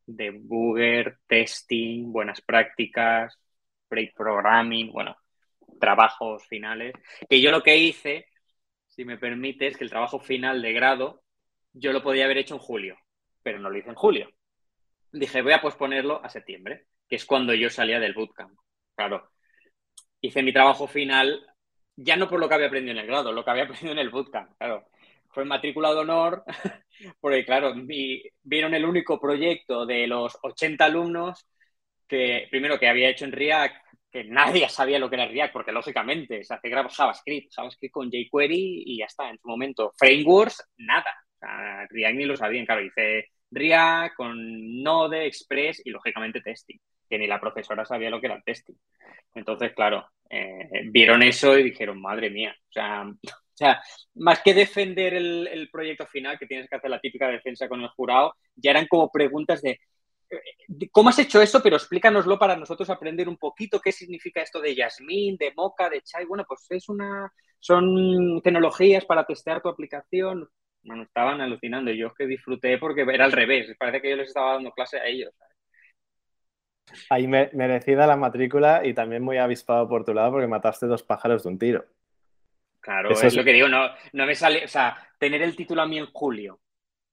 debugger, 0.07 1.19
testing, 1.27 2.13
buenas 2.13 2.41
prácticas, 2.43 3.37
pre-programming, 3.89 4.93
bueno, 4.93 5.17
trabajos 5.81 6.47
finales. 6.47 6.93
Que 7.29 7.41
yo 7.41 7.51
lo 7.51 7.63
que 7.63 7.77
hice, 7.77 8.27
si 8.95 9.05
me 9.05 9.19
permite, 9.19 9.67
es 9.67 9.77
que 9.77 9.85
el 9.85 9.91
trabajo 9.91 10.21
final 10.21 10.61
de 10.61 10.73
grado 10.73 11.23
yo 11.73 11.93
lo 11.93 12.03
podía 12.03 12.27
haber 12.27 12.39
hecho 12.39 12.55
en 12.55 12.61
julio, 12.61 12.99
pero 13.43 13.59
no 13.59 13.71
lo 13.71 13.79
hice 13.79 13.89
en 13.89 13.95
julio. 13.95 14.31
Dije, 15.11 15.43
voy 15.43 15.53
a 15.53 15.63
posponerlo 15.63 16.25
a 16.25 16.29
septiembre, 16.29 16.87
que 17.09 17.17
es 17.17 17.25
cuando 17.25 17.55
yo 17.55 17.71
salía 17.71 18.01
del 18.01 18.15
bootcamp. 18.15 18.59
Claro, 18.95 19.31
hice 20.21 20.43
mi 20.43 20.53
trabajo 20.53 20.87
final 20.87 21.47
ya 21.97 22.17
no 22.17 22.29
por 22.29 22.41
lo 22.41 22.49
que 22.49 22.55
había 22.55 22.67
aprendido 22.69 22.93
en 22.93 22.99
el 22.99 23.07
grado, 23.07 23.33
lo 23.33 23.45
que 23.45 23.51
había 23.51 23.65
aprendido 23.65 23.93
en 23.93 23.99
el 23.99 24.11
bootcamp, 24.11 24.57
claro 24.59 24.87
fue 25.33 25.45
matrícula 25.45 25.93
de 25.93 26.01
honor, 26.01 26.45
porque 27.21 27.45
claro, 27.45 27.75
vieron 28.43 28.75
el 28.75 28.85
único 28.85 29.19
proyecto 29.19 29.87
de 29.87 30.07
los 30.07 30.39
80 30.43 30.85
alumnos 30.85 31.47
que, 32.07 32.47
primero, 32.51 32.79
que 32.79 32.89
había 32.89 33.09
hecho 33.09 33.25
en 33.25 33.33
React, 33.33 33.75
que 34.13 34.25
nadie 34.25 34.69
sabía 34.69 34.99
lo 34.99 35.09
que 35.09 35.17
era 35.17 35.27
React, 35.27 35.53
porque 35.53 35.73
lógicamente 35.73 36.45
se 36.45 36.55
hace 36.55 36.71
JavaScript, 36.71 37.53
JavaScript 37.53 37.93
con 37.93 38.11
jQuery 38.11 38.83
y 38.87 38.99
ya 38.99 39.07
está, 39.07 39.31
en 39.31 39.39
su 39.39 39.49
momento. 39.49 39.93
Frameworks, 39.97 40.63
nada. 40.77 41.11
React 41.89 42.17
ni 42.17 42.25
lo 42.27 42.37
sabían, 42.37 42.67
claro, 42.67 42.85
hice 42.85 43.31
React 43.51 44.15
con 44.15 44.83
Node, 44.83 45.27
Express 45.27 45.81
y 45.85 45.91
lógicamente 45.91 46.43
testing, 46.43 46.77
que 47.09 47.19
ni 47.19 47.27
la 47.27 47.41
profesora 47.41 47.85
sabía 47.87 48.11
lo 48.11 48.21
que 48.21 48.27
era 48.27 48.37
el 48.37 48.45
testing. 48.45 48.75
Entonces, 49.35 49.73
claro, 49.73 50.07
eh, 50.29 50.69
vieron 50.91 51.23
eso 51.23 51.59
y 51.59 51.63
dijeron, 51.63 52.01
madre 52.01 52.29
mía, 52.29 52.55
o 52.55 52.73
sea, 52.73 53.05
O 53.53 53.57
sea, 53.57 53.83
más 54.15 54.41
que 54.41 54.55
defender 54.55 55.13
el, 55.13 55.69
proyecto 55.71 56.07
final, 56.07 56.39
que 56.39 56.47
tienes 56.47 56.69
que 56.69 56.77
hacer 56.77 56.91
la 56.91 57.01
típica 57.01 57.29
defensa 57.29 57.69
con 57.69 57.83
el 57.83 57.89
jurado, 57.89 58.35
ya 58.57 58.71
eran 58.71 58.87
como 58.87 59.11
preguntas 59.11 59.61
de, 59.61 59.79
¿cómo 60.91 61.09
has 61.09 61.19
hecho 61.19 61.41
eso? 61.41 61.63
Pero 61.63 61.77
explícanoslo 61.77 62.39
para 62.39 62.57
nosotros 62.57 62.89
aprender 62.91 63.29
un 63.29 63.37
poquito 63.37 63.81
qué 63.81 63.93
significa 63.93 64.43
esto 64.43 64.61
de 64.61 64.75
Yasmin, 64.75 65.37
de 65.37 65.53
Mocha, 65.57 65.89
de 65.89 66.03
Chai. 66.03 66.25
Bueno, 66.25 66.45
pues 66.47 66.67
es 66.71 66.89
una, 66.89 67.33
son 67.59 68.41
tecnologías 68.43 69.05
para 69.05 69.25
testear 69.25 69.61
tu 69.61 69.69
aplicación. 69.69 70.49
Bueno, 70.83 71.05
estaban 71.05 71.41
alucinando. 71.41 71.91
Yo 71.93 72.09
es 72.09 72.15
que 72.15 72.27
disfruté 72.27 72.79
porque 72.79 73.03
era 73.03 73.25
al 73.25 73.33
revés. 73.33 73.75
Parece 73.79 74.03
que 74.03 74.11
yo 74.11 74.17
les 74.17 74.29
estaba 74.29 74.55
dando 74.55 74.73
clase 74.73 74.99
a 74.99 75.07
ellos. 75.07 75.33
Ahí 77.09 77.27
merecida 77.27 78.07
la 78.07 78.17
matrícula 78.17 78.85
y 78.85 78.93
también 78.93 79.23
muy 79.23 79.39
avispado 79.39 79.89
por 79.89 80.05
tu 80.05 80.13
lado 80.13 80.33
porque 80.33 80.47
mataste 80.47 80.87
dos 80.87 81.03
pájaros 81.03 81.45
de 81.45 81.49
un 81.49 81.59
tiro. 81.59 81.85
Claro, 82.81 83.11
es, 83.11 83.37
lo 83.37 83.45
que 83.45 83.53
digo, 83.53 83.69
no, 83.69 83.87
no 84.13 84.27
me 84.27 84.35
sale, 84.35 84.65
o 84.65 84.69
sea, 84.69 84.99
tener 85.17 85.41
el 85.41 85.55
título 85.55 85.83
a 85.83 85.87
mí 85.87 85.99
en 85.99 86.07
julio, 86.07 86.59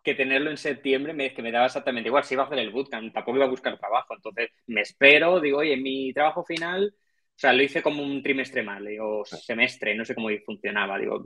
que 0.03 0.15
tenerlo 0.15 0.49
en 0.49 0.57
septiembre, 0.57 1.13
me, 1.13 1.33
que 1.33 1.41
me 1.41 1.51
daba 1.51 1.65
exactamente 1.65 2.09
igual, 2.09 2.23
si 2.23 2.33
iba 2.33 2.43
a 2.43 2.45
hacer 2.45 2.59
el 2.59 2.71
bootcamp, 2.71 3.13
tampoco 3.13 3.37
iba 3.37 3.45
a 3.45 3.49
buscar 3.49 3.77
trabajo, 3.77 4.15
entonces 4.15 4.49
me 4.67 4.81
espero, 4.81 5.39
digo, 5.39 5.59
oye, 5.59 5.75
mi 5.77 6.13
trabajo 6.13 6.43
final, 6.43 6.93
o 6.95 7.39
sea, 7.39 7.53
lo 7.53 7.63
hice 7.63 7.81
como 7.81 8.03
un 8.03 8.23
trimestre 8.23 8.63
mal, 8.63 8.87
o 9.01 9.23
semestre, 9.25 9.95
no 9.95 10.05
sé 10.05 10.15
cómo 10.15 10.29
funcionaba, 10.45 10.97
digo, 10.97 11.23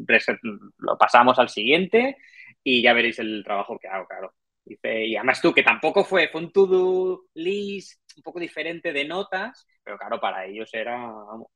lo 0.79 0.97
pasamos 0.97 1.37
al 1.39 1.49
siguiente 1.49 2.17
y 2.63 2.81
ya 2.81 2.93
veréis 2.93 3.19
el 3.19 3.43
trabajo 3.43 3.77
que 3.79 3.87
hago, 3.87 4.07
claro. 4.07 4.33
y 4.65 5.15
además 5.15 5.41
tú, 5.41 5.53
que 5.53 5.63
tampoco 5.63 6.03
fue, 6.03 6.29
fue 6.29 6.41
un 6.41 6.51
to-do 6.51 7.25
list 7.35 8.01
un 8.17 8.23
poco 8.23 8.39
diferente 8.39 8.93
de 8.93 9.05
notas, 9.05 9.67
pero 9.83 9.97
claro, 9.97 10.19
para 10.19 10.45
ellos 10.45 10.69
era, 10.73 10.97
vamos, 10.97 11.47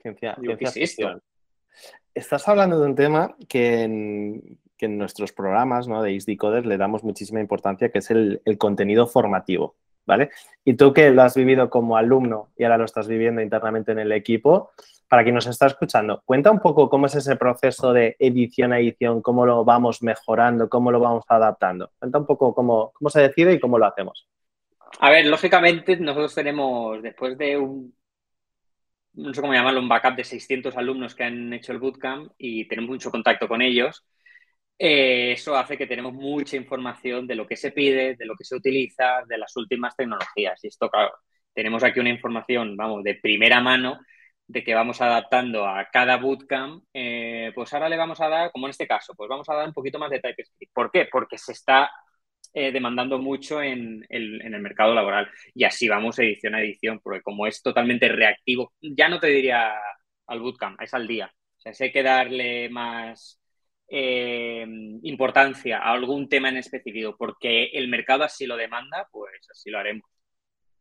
ciencia, 0.00 0.36
Estás 2.14 2.46
hablando 2.46 2.78
de 2.78 2.86
un 2.86 2.94
tema 2.94 3.34
que 3.48 3.82
en, 3.82 4.60
nuestros 4.82 5.32
programas 5.32 5.88
¿no? 5.88 6.02
de 6.02 6.12
ISD 6.12 6.36
Coders 6.36 6.66
le 6.66 6.76
damos 6.76 7.04
muchísima 7.04 7.40
importancia, 7.40 7.90
que 7.90 7.98
es 7.98 8.10
el, 8.10 8.40
contenido 8.58 9.06
formativo. 9.06 9.76
¿Vale? 10.06 10.28
Y 10.66 10.74
tú 10.74 10.92
que 10.92 11.10
lo 11.10 11.22
has 11.22 11.34
vivido 11.34 11.70
como 11.70 11.96
alumno 11.96 12.50
y 12.58 12.64
ahora 12.64 12.76
lo 12.76 12.84
estás 12.84 13.08
viviendo 13.08 13.40
internamente 13.40 13.92
en 13.92 13.98
el 13.98 14.12
equipo, 14.12 14.72
para 15.08 15.22
quien 15.22 15.34
nos 15.34 15.46
está 15.46 15.66
escuchando, 15.66 16.22
cuenta 16.26 16.50
un 16.50 16.60
poco 16.60 16.90
cómo 16.90 17.06
es 17.06 17.14
ese 17.14 17.36
proceso 17.36 17.94
de 17.94 18.14
edición 18.18 18.74
a 18.74 18.80
edición, 18.80 19.22
cómo 19.22 19.46
lo 19.46 19.64
vamos 19.64 20.02
mejorando, 20.02 20.68
cómo 20.68 20.90
lo 20.90 21.00
vamos 21.00 21.24
adaptando. 21.26 21.90
Cuenta 21.98 22.18
un 22.18 22.26
poco 22.26 22.54
cómo, 22.54 22.92
cómo 22.92 23.08
se 23.08 23.22
decide 23.22 23.54
y 23.54 23.60
cómo 23.60 23.78
lo 23.78 23.86
hacemos. 23.86 24.28
A 25.00 25.08
ver, 25.08 25.24
lógicamente 25.24 25.96
nosotros 25.96 26.34
tenemos, 26.34 27.02
después 27.02 27.38
de 27.38 27.56
un 27.56 27.94
no 29.14 29.32
sé 29.32 29.40
cómo 29.40 29.54
llamarlo, 29.54 29.80
un 29.80 29.88
backup 29.88 30.16
de 30.16 30.24
600 30.24 30.76
alumnos 30.76 31.14
que 31.14 31.24
han 31.24 31.52
hecho 31.52 31.72
el 31.72 31.78
bootcamp 31.78 32.32
y 32.36 32.66
tenemos 32.66 32.90
mucho 32.90 33.10
contacto 33.10 33.48
con 33.48 33.62
ellos. 33.62 34.04
Eh, 34.78 35.32
eso 35.32 35.56
hace 35.56 35.78
que 35.78 35.86
tenemos 35.86 36.12
mucha 36.12 36.56
información 36.56 37.26
de 37.26 37.36
lo 37.36 37.46
que 37.46 37.56
se 37.56 37.70
pide, 37.72 38.16
de 38.16 38.26
lo 38.26 38.34
que 38.36 38.44
se 38.44 38.56
utiliza, 38.56 39.22
de 39.26 39.38
las 39.38 39.56
últimas 39.56 39.96
tecnologías. 39.96 40.62
Y 40.64 40.68
esto, 40.68 40.90
claro, 40.90 41.12
tenemos 41.52 41.84
aquí 41.84 42.00
una 42.00 42.10
información, 42.10 42.76
vamos, 42.76 43.04
de 43.04 43.14
primera 43.16 43.60
mano 43.60 44.00
de 44.46 44.62
que 44.62 44.74
vamos 44.74 45.00
adaptando 45.00 45.66
a 45.66 45.88
cada 45.90 46.16
bootcamp, 46.18 46.84
eh, 46.92 47.52
pues 47.54 47.72
ahora 47.72 47.88
le 47.88 47.96
vamos 47.96 48.20
a 48.20 48.28
dar, 48.28 48.50
como 48.52 48.66
en 48.66 48.70
este 48.70 48.86
caso, 48.86 49.14
pues 49.16 49.28
vamos 49.28 49.48
a 49.48 49.54
dar 49.54 49.66
un 49.66 49.72
poquito 49.72 49.98
más 49.98 50.10
de 50.10 50.20
TypeScript. 50.20 50.72
¿Por 50.74 50.90
qué? 50.90 51.08
Porque 51.10 51.38
se 51.38 51.52
está 51.52 51.90
eh, 52.52 52.70
demandando 52.72 53.18
mucho 53.18 53.62
en 53.62 54.04
el, 54.08 54.42
en 54.42 54.54
el, 54.54 54.60
mercado 54.62 54.94
laboral. 54.94 55.30
Y 55.54 55.64
así 55.64 55.88
vamos 55.88 56.18
edición 56.18 56.54
a 56.54 56.60
edición, 56.62 57.00
porque 57.02 57.22
como 57.22 57.46
es 57.46 57.62
totalmente 57.62 58.08
reactivo, 58.08 58.72
ya 58.80 59.08
no 59.08 59.18
te 59.20 59.28
diría 59.28 59.74
al 60.26 60.40
bootcamp, 60.40 60.80
es 60.82 60.92
al 60.94 61.06
día. 61.06 61.32
O 61.56 61.60
sea, 61.60 61.74
si 61.74 61.84
hay 61.84 61.92
que 61.92 62.02
darle 62.02 62.68
más 62.68 63.40
eh, 63.96 64.66
importancia 65.02 65.78
a 65.78 65.92
algún 65.92 66.28
tema 66.28 66.48
en 66.48 66.56
específico, 66.56 67.14
porque 67.16 67.66
el 67.66 67.86
mercado 67.86 68.24
así 68.24 68.44
lo 68.44 68.56
demanda, 68.56 69.08
pues 69.12 69.30
así 69.48 69.70
lo 69.70 69.78
haremos. 69.78 70.10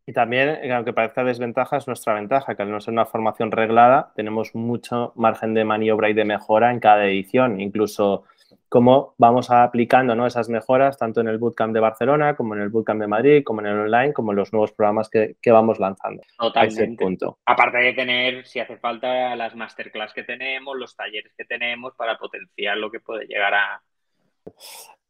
Y 0.08 0.13
también, 0.13 0.72
aunque 0.72 0.93
parezca 0.93 1.24
desventaja, 1.24 1.77
es 1.77 1.86
nuestra 1.86 2.15
ventaja, 2.15 2.55
que 2.55 2.63
al 2.63 2.72
no 2.72 2.82
ser 2.82 2.93
una 2.93 3.05
formación 3.05 3.51
reglada, 3.51 4.12
tenemos 4.15 4.55
mucho 4.55 5.13
margen 5.15 5.53
de 5.53 5.63
maniobra 5.63 6.10
y 6.10 6.13
de 6.13 6.25
mejora 6.25 6.72
en 6.72 6.79
cada 6.79 7.05
edición. 7.05 7.62
Incluso 7.62 8.25
cómo 8.69 9.15
vamos 9.17 9.50
aplicando 9.51 10.15
¿no? 10.15 10.25
esas 10.25 10.50
mejoras 10.50 10.98
tanto 10.98 11.22
en 11.22 11.27
el 11.27 11.38
Bootcamp 11.38 11.74
de 11.74 11.79
Barcelona 11.79 12.36
como 12.36 12.55
en 12.55 12.62
el 12.62 12.69
Bootcamp 12.69 13.00
de 13.01 13.07
Madrid, 13.07 13.43
como 13.43 13.62
en 13.62 13.67
el 13.67 13.79
online, 13.79 14.13
como 14.13 14.31
en 14.31 14.38
los 14.38 14.51
nuevos 14.53 14.72
programas 14.72 15.10
que, 15.10 15.36
vamos 15.51 15.79
lanzando. 15.79 16.24
Totalmente. 16.38 17.03
punto. 17.03 17.38
Aparte 17.45 17.77
de 17.77 17.93
tener, 17.93 18.45
si 18.45 18.60
hace 18.60 18.77
falta, 18.77 19.36
las 19.36 19.55
masterclass 19.55 20.13
que 20.13 20.24
tenemos, 20.24 20.77
los 20.77 20.95
talleres 20.95 21.33
que 21.38 21.45
tenemos 21.45 21.93
para 21.95 22.17
potenciar 22.17 22.77
lo 22.77 22.89
que 22.89 23.00
puede 23.00 23.25
llegar 23.25 23.53
a... 23.53 23.81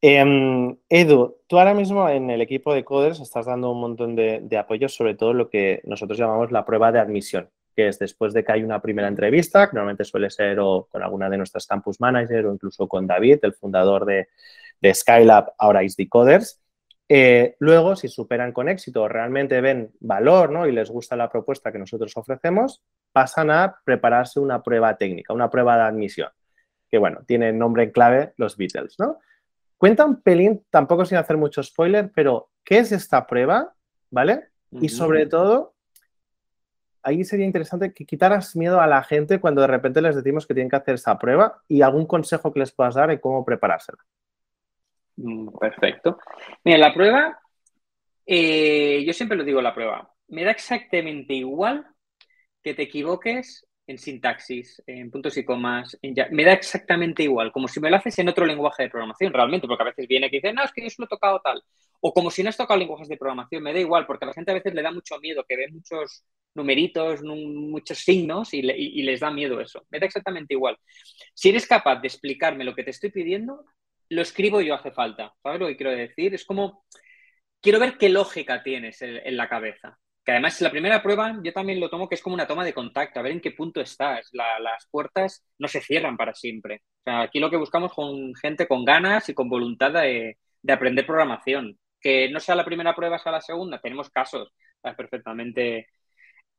Em, 0.01 0.75
Edu, 0.89 1.37
tú 1.47 1.57
ahora 1.57 1.73
mismo 1.73 2.09
en 2.09 2.29
el 2.29 2.41
equipo 2.41 2.73
de 2.73 2.83
coders 2.83 3.21
estás 3.21 3.45
dando 3.45 3.71
un 3.71 3.79
montón 3.79 4.15
de, 4.15 4.41
de 4.41 4.57
apoyo, 4.57 4.89
sobre 4.89 5.15
todo 5.15 5.33
lo 5.33 5.49
que 5.49 5.81
nosotros 5.85 6.17
llamamos 6.17 6.51
la 6.51 6.65
prueba 6.65 6.91
de 6.91 6.99
admisión 6.99 7.49
que 7.75 7.87
es 7.87 7.99
después 7.99 8.33
de 8.33 8.43
que 8.43 8.51
hay 8.51 8.63
una 8.63 8.81
primera 8.81 9.07
entrevista, 9.07 9.69
que 9.69 9.75
normalmente 9.75 10.03
suele 10.03 10.29
ser 10.29 10.59
o 10.59 10.87
con 10.89 11.01
alguna 11.03 11.29
de 11.29 11.37
nuestras 11.37 11.67
campus 11.67 11.99
managers 11.99 12.47
o 12.47 12.53
incluso 12.53 12.87
con 12.87 13.07
David, 13.07 13.39
el 13.41 13.53
fundador 13.53 14.05
de, 14.05 14.27
Skylab, 14.93 15.53
ahora 15.57 15.83
is 15.83 15.95
Decoders. 15.95 16.61
Eh, 17.07 17.55
luego, 17.59 17.95
si 17.95 18.07
superan 18.07 18.51
con 18.51 18.69
éxito, 18.69 19.07
realmente 19.07 19.61
ven 19.61 19.91
valor 19.99 20.51
¿no? 20.51 20.67
y 20.67 20.71
les 20.71 20.89
gusta 20.89 21.15
la 21.15 21.29
propuesta 21.29 21.71
que 21.71 21.79
nosotros 21.79 22.15
ofrecemos, 22.15 22.81
pasan 23.11 23.49
a 23.51 23.79
prepararse 23.83 24.39
una 24.39 24.61
prueba 24.61 24.97
técnica, 24.97 25.33
una 25.33 25.49
prueba 25.49 25.75
de 25.77 25.83
admisión, 25.83 26.29
que 26.89 26.97
bueno, 26.97 27.21
tiene 27.25 27.53
nombre 27.53 27.83
en 27.83 27.91
clave 27.91 28.33
los 28.37 28.57
Beatles. 28.57 28.95
¿no? 28.99 29.19
Cuenta 29.77 30.05
un 30.05 30.21
pelín, 30.21 30.65
tampoco 30.69 31.05
sin 31.05 31.17
hacer 31.17 31.37
mucho 31.37 31.61
spoiler, 31.61 32.11
pero 32.13 32.49
¿qué 32.63 32.79
es 32.79 32.91
esta 32.91 33.25
prueba? 33.27 33.73
¿Vale? 34.09 34.49
Y 34.81 34.89
sobre 34.89 35.27
todo, 35.27 35.72
ahí 37.03 37.23
sería 37.23 37.45
interesante 37.45 37.93
que 37.93 38.05
quitaras 38.05 38.55
miedo 38.55 38.81
a 38.81 38.87
la 38.87 39.03
gente 39.03 39.39
cuando 39.39 39.61
de 39.61 39.67
repente 39.67 40.01
les 40.01 40.15
decimos 40.15 40.47
que 40.47 40.53
tienen 40.53 40.69
que 40.69 40.77
hacer 40.77 40.95
esa 40.95 41.17
prueba 41.19 41.61
y 41.67 41.81
algún 41.81 42.05
consejo 42.05 42.51
que 42.51 42.61
les 42.61 42.71
puedas 42.71 42.95
dar 42.95 43.11
en 43.11 43.19
cómo 43.19 43.45
preparársela. 43.45 43.99
Mm, 45.17 45.49
perfecto. 45.59 46.17
Mira, 46.63 46.77
la 46.77 46.93
prueba, 46.93 47.39
eh, 48.25 49.03
yo 49.05 49.13
siempre 49.13 49.37
lo 49.37 49.43
digo 49.43 49.61
la 49.61 49.75
prueba, 49.75 50.11
me 50.29 50.43
da 50.43 50.51
exactamente 50.51 51.33
igual 51.33 51.85
que 52.63 52.73
te 52.73 52.83
equivoques 52.83 53.67
en 53.85 53.97
sintaxis, 53.97 54.81
en 54.87 55.11
puntos 55.11 55.37
y 55.37 55.43
comas, 55.43 55.99
me 56.01 56.45
da 56.45 56.53
exactamente 56.53 57.23
igual, 57.23 57.51
como 57.51 57.67
si 57.67 57.81
me 57.81 57.89
lo 57.89 57.97
haces 57.97 58.17
en 58.19 58.29
otro 58.29 58.45
lenguaje 58.45 58.83
de 58.83 58.89
programación, 58.89 59.33
realmente, 59.33 59.67
porque 59.67 59.83
a 59.83 59.87
veces 59.87 60.07
viene 60.07 60.29
que 60.29 60.37
dice, 60.37 60.53
no, 60.53 60.63
es 60.63 60.71
que 60.71 60.83
yo 60.83 60.89
solo 60.89 61.05
he 61.05 61.09
tocado 61.09 61.41
tal, 61.43 61.61
o 62.05 62.13
como 62.13 62.29
si 62.29 62.43
no 62.43 62.49
has 62.49 62.57
tocado 62.57 62.79
lenguajes 62.79 63.07
de 63.07 63.17
programación, 63.17 63.63
me 63.63 63.73
da 63.73 63.79
igual, 63.79 64.05
porque 64.05 64.25
a 64.25 64.27
la 64.27 64.33
gente 64.33 64.51
a 64.51 64.55
veces 64.55 64.73
le 64.73 64.81
da 64.81 64.91
mucho 64.91 65.17
miedo, 65.19 65.45
que 65.47 65.55
ve 65.55 65.67
muchos 65.71 66.25
numeritos, 66.53 67.21
muchos 67.23 67.97
signos 67.97 68.53
y, 68.53 68.61
les 68.61 69.19
da 69.21 69.31
miedo 69.31 69.59
eso, 69.61 69.85
me 69.89 69.99
da 69.99 70.05
exactamente 70.05 70.53
igual. 70.53 70.77
Si 71.33 71.49
eres 71.49 71.65
capaz 71.65 72.01
de 72.01 72.07
explicarme 72.07 72.65
lo 72.65 72.75
que 72.75 72.83
te 72.83 72.91
estoy 72.91 73.09
pidiendo, 73.09 73.65
lo 74.09 74.21
escribo 74.21 74.61
yo 74.61 74.75
hace 74.75 74.91
falta, 74.91 75.33
¿sabes 75.41 75.59
lo 75.59 75.67
que 75.67 75.77
quiero 75.77 75.91
decir? 75.91 76.33
Es 76.33 76.45
como, 76.45 76.85
quiero 77.61 77.79
ver 77.79 77.97
qué 77.97 78.09
lógica 78.09 78.63
tienes 78.63 79.01
en 79.01 79.37
la 79.37 79.49
cabeza 79.49 79.97
que 80.23 80.31
además 80.31 80.59
la 80.61 80.71
primera 80.71 81.01
prueba 81.03 81.37
yo 81.43 81.51
también 81.53 81.79
lo 81.79 81.89
tomo 81.89 82.07
que 82.07 82.15
es 82.15 82.21
como 82.21 82.35
una 82.35 82.47
toma 82.47 82.63
de 82.63 82.73
contacto, 82.73 83.19
a 83.19 83.23
ver 83.23 83.33
en 83.33 83.41
qué 83.41 83.51
punto 83.51 83.81
estás. 83.81 84.29
las 84.31 84.87
puertas 84.89 85.45
no 85.57 85.67
se 85.67 85.81
cierran 85.81 86.17
para 86.17 86.33
siempre. 86.33 86.81
aquí 87.05 87.39
lo 87.39 87.49
que 87.49 87.57
buscamos 87.57 87.93
con 87.93 88.33
gente 88.35 88.67
con 88.67 88.85
ganas 88.85 89.27
y 89.29 89.33
con 89.33 89.49
voluntad 89.49 89.91
de, 89.91 90.37
aprender 90.69 91.05
programación. 91.05 91.77
Que 92.03 92.29
no 92.29 92.39
sea 92.39 92.55
la 92.55 92.65
primera 92.65 92.93
prueba, 92.93 93.17
sea 93.17 93.31
la 93.31 93.41
segunda. 93.41 93.79
Tenemos 93.79 94.09
casos 94.09 94.53
perfectamente. 94.97 95.87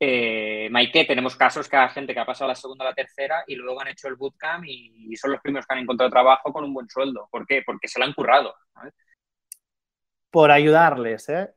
Eh, 0.00 0.68
Maike, 0.70 1.04
tenemos 1.04 1.36
casos 1.36 1.68
que 1.68 1.76
hay 1.76 1.90
gente 1.90 2.14
que 2.14 2.20
ha 2.20 2.26
pasado 2.26 2.48
la 2.48 2.54
segunda 2.54 2.84
a 2.84 2.88
la 2.88 2.94
tercera 2.94 3.44
y 3.46 3.54
luego 3.54 3.80
han 3.80 3.88
hecho 3.88 4.08
el 4.08 4.16
bootcamp 4.16 4.64
y, 4.66 5.14
son 5.16 5.32
los 5.32 5.40
primeros 5.40 5.66
que 5.66 5.74
han 5.74 5.80
encontrado 5.80 6.10
trabajo 6.10 6.52
con 6.52 6.64
un 6.64 6.74
buen 6.74 6.88
sueldo. 6.88 7.28
¿Por 7.30 7.46
qué? 7.46 7.62
Porque 7.64 7.86
se 7.86 7.98
lo 7.98 8.06
han 8.06 8.14
currado. 8.14 8.54
Por 10.30 10.50
ayudarles, 10.50 11.28
¿eh? 11.28 11.50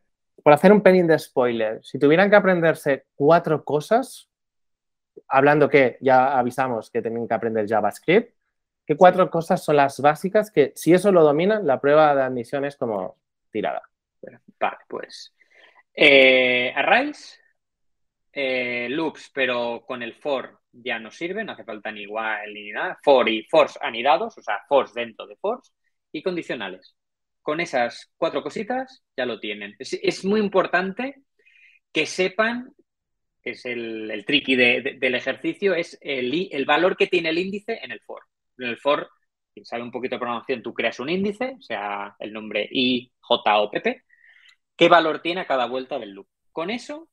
por 0.43 0.53
hacer 0.53 0.71
un 0.71 0.81
pelín 0.81 1.07
de 1.07 1.19
spoiler, 1.19 1.83
si 1.83 1.99
tuvieran 1.99 2.29
que 2.29 2.35
aprenderse 2.35 3.05
cuatro 3.15 3.65
cosas, 3.65 4.29
hablando 5.27 5.67
que 5.67 5.97
ya 5.99 6.37
avisamos 6.37 6.89
que 6.89 7.01
tienen 7.01 7.27
que 7.27 7.33
aprender 7.33 7.67
JavaScript, 7.67 8.33
¿qué 8.85 8.95
cuatro 8.95 9.29
cosas 9.29 9.63
son 9.63 9.75
las 9.75 9.99
básicas 9.99 10.51
que 10.51 10.71
si 10.75 10.93
eso 10.93 11.11
lo 11.11 11.23
dominan, 11.23 11.67
la 11.67 11.81
prueba 11.81 12.15
de 12.15 12.21
admisión 12.21 12.65
es 12.65 12.77
como 12.77 13.17
tirada? 13.51 13.81
Vale, 14.59 14.77
pues 14.87 15.33
eh, 15.93 16.71
arrays, 16.75 17.39
eh, 18.31 18.87
loops, 18.89 19.31
pero 19.33 19.83
con 19.85 20.03
el 20.03 20.13
for 20.15 20.59
ya 20.71 20.99
no 20.99 21.11
sirven, 21.11 21.47
no 21.47 21.53
hace 21.53 21.63
falta 21.63 21.91
ni 21.91 22.01
igual 22.01 22.53
ni 22.53 22.71
nada. 22.71 22.97
For 23.03 23.27
y 23.29 23.43
force 23.43 23.79
anidados, 23.81 24.37
o 24.37 24.41
sea, 24.41 24.59
force 24.67 24.99
dentro 24.99 25.25
de 25.27 25.35
force, 25.37 25.71
y 26.11 26.21
condicionales 26.21 26.95
con 27.47 27.61
esas 27.61 28.11
cuatro 28.17 28.43
cositas 28.43 29.05
ya 29.15 29.25
lo 29.25 29.39
tienen. 29.39 29.73
Es, 29.79 30.25
muy 30.25 30.41
importante 30.41 31.23
que 31.93 32.05
sepan, 32.05 32.73
que 33.41 33.51
es 33.51 33.63
el, 33.63 34.11
el 34.11 34.25
tricky 34.25 34.57
del 34.57 35.15
ejercicio, 35.15 35.73
es 35.73 35.97
el, 36.01 36.49
el, 36.51 36.65
valor 36.65 36.97
que 36.97 37.07
tiene 37.07 37.29
el 37.29 37.37
índice 37.37 37.79
en 37.81 37.93
el 37.93 38.01
for. 38.01 38.23
En 38.57 38.67
el 38.67 38.77
for, 38.77 39.09
quien 39.57 39.65
sabe 39.65 39.81
un 39.81 39.91
poquito 39.91 40.15
de 40.15 40.19
programación, 40.19 40.61
tú 40.61 40.71
creas 40.71 40.99
un 40.99 41.09
índice, 41.09 41.55
o 41.57 41.61
sea, 41.61 42.15
el 42.19 42.31
nombre 42.31 42.67
I, 42.71 43.11
J 43.19 43.57
o 43.57 43.71
PP, 43.71 44.03
qué 44.75 44.87
valor 44.87 45.19
tiene 45.19 45.41
a 45.41 45.47
cada 45.47 45.65
vuelta 45.65 45.97
del 45.97 46.11
loop. 46.11 46.27
Con 46.51 46.69
eso 46.69 47.07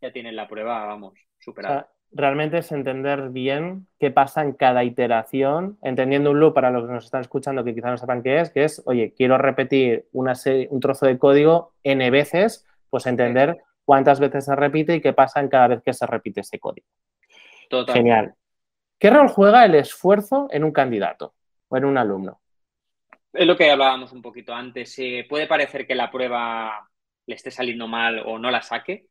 ya 0.00 0.12
tienes 0.12 0.34
la 0.34 0.48
prueba, 0.48 0.84
vamos, 0.84 1.14
superada. 1.38 1.88
realmente 2.10 2.58
es 2.58 2.72
entender 2.72 3.28
bien 3.28 3.86
qué 4.00 4.10
pasa 4.10 4.42
en 4.42 4.52
cada 4.52 4.82
iteración, 4.82 5.78
entendiendo 5.82 6.32
un 6.32 6.40
loop 6.40 6.54
para 6.54 6.72
los 6.72 6.86
que 6.86 6.92
nos 6.92 7.04
están 7.04 7.20
escuchando 7.20 7.62
que 7.62 7.72
quizás 7.72 7.92
no 7.92 7.98
sepan 7.98 8.24
qué 8.24 8.40
es, 8.40 8.50
que 8.50 8.64
es, 8.64 8.82
oye, 8.86 9.14
quiero 9.16 9.38
repetir 9.38 10.08
una 10.10 10.32
un 10.70 10.80
trozo 10.80 11.06
de 11.06 11.18
código 11.18 11.74
n 11.84 12.10
veces, 12.10 12.66
pues 12.88 13.06
entender 13.06 13.62
cuántas 13.84 14.18
veces 14.18 14.44
se 14.44 14.56
repite 14.56 14.96
y 14.96 15.00
qué 15.00 15.12
pasa 15.12 15.38
en 15.38 15.48
cada 15.48 15.68
vez 15.68 15.82
que 15.84 15.92
se 15.92 16.06
repite 16.06 16.40
ese 16.40 16.58
código. 16.58 16.88
Genial. 17.92 18.34
¿Qué 18.98 19.08
rol 19.08 19.28
juega 19.28 19.64
el 19.64 19.76
esfuerzo 19.76 20.48
en 20.50 20.64
un 20.64 20.72
candidato 20.72 21.34
o 21.70 21.76
en 21.76 21.84
un 21.84 21.96
alumno? 21.96 22.40
Es 23.32 23.46
lo 23.46 23.56
que 23.56 23.70
hablábamos 23.70 24.12
un 24.12 24.20
poquito 24.20 24.52
antes. 24.52 24.94
puede 25.28 25.46
parecer 25.46 25.86
que 25.86 25.94
la 25.94 26.10
prueba 26.10 26.86
le 27.26 27.34
esté 27.34 27.50
saliendo 27.50 27.86
mal 27.86 28.22
o 28.26 28.38
no 28.38 28.50
la 28.50 28.60
saque, 28.60 29.06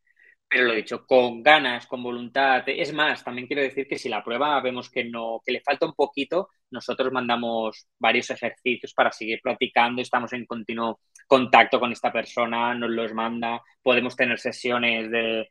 pero 0.48 0.66
lo 0.66 0.74
he 0.74 0.78
dicho, 0.78 1.06
con 1.06 1.42
ganas, 1.42 1.88
con 1.88 2.04
voluntad. 2.04 2.64
Es 2.68 2.92
más, 2.92 3.24
también 3.24 3.48
quiero 3.48 3.62
decir 3.62 3.88
que 3.88 3.98
si 3.98 4.10
la 4.10 4.24
prueba 4.24 4.60
vemos 4.62 4.90
que 4.90 5.06
no, 5.06 5.42
que 5.46 5.54
le 5.54 5.62
falta 5.62 5.86
un 5.86 5.94
poquito, 5.94 6.50
nosotros 6.72 7.14
mandamos 7.14 7.88
varios 8.00 8.30
ejercicios 8.32 8.94
para 8.94 9.12
seguir 9.12 9.40
practicando, 9.42 10.02
estamos 10.02 10.34
en 10.34 10.46
continuo 10.46 11.00
contacto 11.28 11.80
con 11.80 11.92
esta 11.92 12.12
persona, 12.12 12.74
nos 12.74 12.90
los 12.90 13.14
manda, 13.14 13.62
podemos 13.82 14.16
tener 14.16 14.40
sesiones 14.40 15.10
de, 15.12 15.48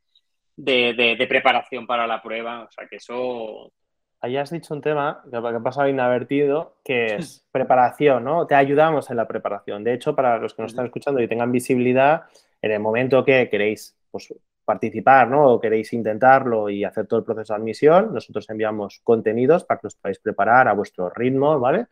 de, 0.57 1.27
preparación 1.29 1.87
para 1.87 2.07
la 2.07 2.21
prueba, 2.21 2.65
o 2.65 2.71
sea 2.71 2.87
que 2.89 2.97
eso... 2.97 3.73
Ahí 4.21 4.37
has 4.37 4.51
dicho 4.51 4.75
un 4.75 4.81
tema 4.81 5.23
que 5.31 5.37
ha 5.37 5.61
pasado 5.61 5.89
inadvertido, 5.89 6.79
que 6.85 7.17
es 7.17 7.47
preparación, 7.53 8.25
¿no? 8.25 8.47
Te 8.47 8.57
ayudamos 8.57 9.09
en 9.11 9.17
la 9.17 9.29
preparación. 9.29 9.85
De 9.85 9.95
hecho, 9.95 10.17
para 10.17 10.39
los 10.39 10.55
que 10.55 10.63
nos 10.63 10.73
están 10.73 10.87
escuchando 10.87 11.21
y 11.21 11.29
tengan 11.29 11.53
visibilidad, 11.53 12.25
en 12.61 12.73
el 12.73 12.81
momento 12.81 13.25
que 13.25 13.49
queréis 13.49 13.97
pues, 14.11 14.35
participar, 14.65 15.29
¿no? 15.29 15.53
O 15.53 15.61
queréis 15.61 15.93
intentarlo 15.93 16.69
y 16.69 16.83
hacer 16.83 17.07
todo 17.07 17.21
el 17.21 17.25
proceso 17.25 17.53
de 17.53 17.61
admisión, 17.61 18.13
nosotros 18.13 18.51
enviamos 18.51 19.01
contenidos 19.05 19.65
para 19.65 19.79
que 19.81 19.87
os 19.87 19.95
podáis 19.95 20.19
preparar 20.19 20.67
a 20.67 20.73
vuestro 20.73 21.09
ritmo, 21.11 21.61
¿vale? 21.61 21.87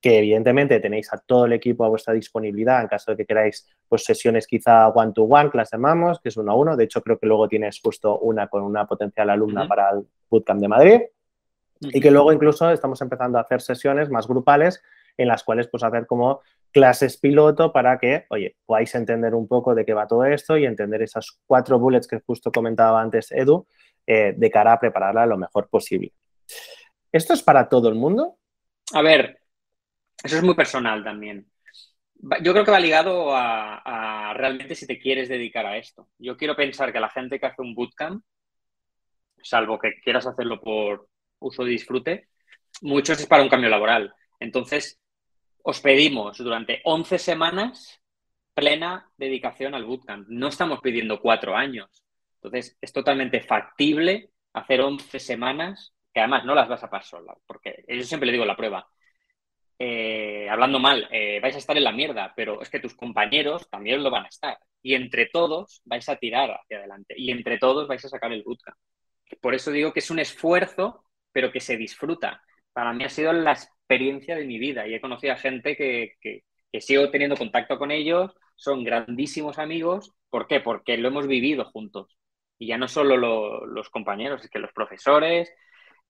Que 0.00 0.18
evidentemente 0.18 0.78
tenéis 0.78 1.12
a 1.12 1.18
todo 1.18 1.46
el 1.46 1.52
equipo 1.54 1.84
a 1.84 1.88
vuestra 1.88 2.14
disponibilidad 2.14 2.80
en 2.80 2.86
caso 2.86 3.10
de 3.10 3.16
que 3.16 3.26
queráis 3.26 3.68
pues 3.88 4.04
sesiones 4.04 4.46
quizá 4.46 4.88
one 4.88 5.12
to 5.12 5.24
one, 5.24 5.50
que 5.50 5.58
las 5.58 5.72
llamamos, 5.72 6.20
que 6.20 6.28
es 6.28 6.36
uno 6.36 6.52
a 6.52 6.54
uno. 6.54 6.76
De 6.76 6.84
hecho, 6.84 7.02
creo 7.02 7.18
que 7.18 7.26
luego 7.26 7.48
tienes 7.48 7.80
justo 7.82 8.20
una 8.20 8.46
con 8.46 8.62
una 8.62 8.86
potencial 8.86 9.30
alumna 9.30 9.66
para 9.66 9.90
el 9.90 10.06
Bootcamp 10.30 10.60
de 10.60 10.68
Madrid. 10.68 11.00
Y 11.80 12.00
que 12.00 12.10
luego 12.10 12.32
incluso 12.32 12.70
estamos 12.70 13.00
empezando 13.02 13.38
a 13.38 13.42
hacer 13.42 13.60
sesiones 13.60 14.10
más 14.10 14.26
grupales 14.26 14.82
en 15.16 15.28
las 15.28 15.44
cuales 15.44 15.68
pues 15.68 15.82
hacer 15.82 16.06
como 16.06 16.42
clases 16.72 17.16
piloto 17.16 17.72
para 17.72 17.98
que, 17.98 18.26
oye, 18.28 18.56
podáis 18.66 18.94
entender 18.94 19.34
un 19.34 19.48
poco 19.48 19.74
de 19.74 19.84
qué 19.84 19.94
va 19.94 20.06
todo 20.06 20.24
esto 20.24 20.56
y 20.56 20.66
entender 20.66 21.02
esas 21.02 21.38
cuatro 21.46 21.78
bullets 21.78 22.06
que 22.06 22.20
justo 22.20 22.52
comentaba 22.52 23.00
antes 23.00 23.32
Edu, 23.32 23.66
eh, 24.06 24.34
de 24.36 24.50
cara 24.50 24.72
a 24.72 24.80
prepararla 24.80 25.26
lo 25.26 25.38
mejor 25.38 25.68
posible. 25.68 26.12
¿Esto 27.10 27.32
es 27.32 27.42
para 27.42 27.68
todo 27.68 27.88
el 27.88 27.94
mundo? 27.94 28.36
A 28.92 29.02
ver, 29.02 29.40
eso 30.22 30.36
es 30.36 30.42
muy 30.42 30.54
personal 30.54 31.02
también. 31.02 31.46
Yo 32.42 32.52
creo 32.52 32.64
que 32.64 32.70
va 32.70 32.80
ligado 32.80 33.34
a, 33.34 34.30
a 34.30 34.34
realmente 34.34 34.74
si 34.74 34.86
te 34.86 34.98
quieres 34.98 35.28
dedicar 35.28 35.66
a 35.66 35.76
esto. 35.76 36.08
Yo 36.18 36.36
quiero 36.36 36.56
pensar 36.56 36.92
que 36.92 37.00
la 37.00 37.10
gente 37.10 37.38
que 37.38 37.46
hace 37.46 37.62
un 37.62 37.74
bootcamp, 37.74 38.22
salvo 39.42 39.78
que 39.78 40.00
quieras 40.02 40.26
hacerlo 40.26 40.60
por 40.60 41.08
uso 41.38 41.66
y 41.66 41.70
disfrute, 41.70 42.28
muchos 42.82 43.20
es 43.20 43.26
para 43.26 43.42
un 43.42 43.48
cambio 43.48 43.70
laboral. 43.70 44.14
Entonces, 44.40 45.00
os 45.62 45.80
pedimos 45.80 46.38
durante 46.38 46.80
11 46.84 47.18
semanas 47.18 48.00
plena 48.54 49.10
dedicación 49.16 49.74
al 49.74 49.84
bootcamp. 49.84 50.28
No 50.28 50.48
estamos 50.48 50.80
pidiendo 50.80 51.20
cuatro 51.20 51.56
años. 51.56 52.04
Entonces, 52.36 52.78
es 52.80 52.92
totalmente 52.92 53.40
factible 53.40 54.30
hacer 54.52 54.80
11 54.80 55.18
semanas, 55.18 55.92
que 56.12 56.20
además 56.20 56.44
no 56.44 56.54
las 56.54 56.68
vas 56.68 56.82
a 56.82 56.90
pasar 56.90 57.20
sola, 57.20 57.36
porque 57.46 57.84
yo 57.88 58.02
siempre 58.02 58.26
le 58.26 58.32
digo 58.32 58.44
la 58.44 58.56
prueba. 58.56 58.86
Eh, 59.78 60.48
hablando 60.48 60.78
mal, 60.78 61.06
eh, 61.10 61.38
vais 61.40 61.54
a 61.54 61.58
estar 61.58 61.76
en 61.76 61.84
la 61.84 61.92
mierda, 61.92 62.32
pero 62.34 62.62
es 62.62 62.70
que 62.70 62.80
tus 62.80 62.94
compañeros 62.94 63.68
también 63.68 64.02
lo 64.02 64.10
van 64.10 64.24
a 64.24 64.28
estar. 64.28 64.58
Y 64.82 64.94
entre 64.94 65.26
todos 65.26 65.82
vais 65.84 66.08
a 66.08 66.16
tirar 66.16 66.50
hacia 66.50 66.78
adelante. 66.78 67.14
Y 67.18 67.30
entre 67.30 67.58
todos 67.58 67.86
vais 67.86 68.04
a 68.04 68.08
sacar 68.08 68.32
el 68.32 68.42
bootcamp. 68.42 68.78
Por 69.40 69.54
eso 69.54 69.70
digo 69.70 69.92
que 69.92 70.00
es 70.00 70.10
un 70.10 70.20
esfuerzo, 70.20 71.04
pero 71.36 71.52
que 71.52 71.60
se 71.60 71.76
disfruta. 71.76 72.40
Para 72.72 72.94
mí 72.94 73.04
ha 73.04 73.10
sido 73.10 73.30
las 73.34 73.70
experiencia 73.86 74.36
de 74.36 74.46
mi 74.46 74.58
vida 74.58 74.88
y 74.88 74.94
he 74.94 75.02
conocido 75.02 75.34
a 75.34 75.36
gente 75.36 75.76
que, 75.76 76.14
sigo 76.80 77.10
teniendo 77.10 77.36
contacto 77.36 77.78
con 77.78 77.90
ellos, 77.90 78.32
son 78.54 78.84
grandísimos 78.84 79.58
amigos. 79.58 80.14
¿Por 80.30 80.46
qué? 80.46 80.60
Porque 80.60 80.96
lo 80.96 81.08
hemos 81.08 81.26
vivido 81.26 81.66
juntos. 81.66 82.16
Y 82.58 82.68
ya 82.68 82.78
no 82.78 82.88
solo 82.88 83.18
los 83.66 83.90
compañeros, 83.90 84.42
es 84.42 84.48
que 84.48 84.58
los 84.58 84.72
profesores 84.72 85.52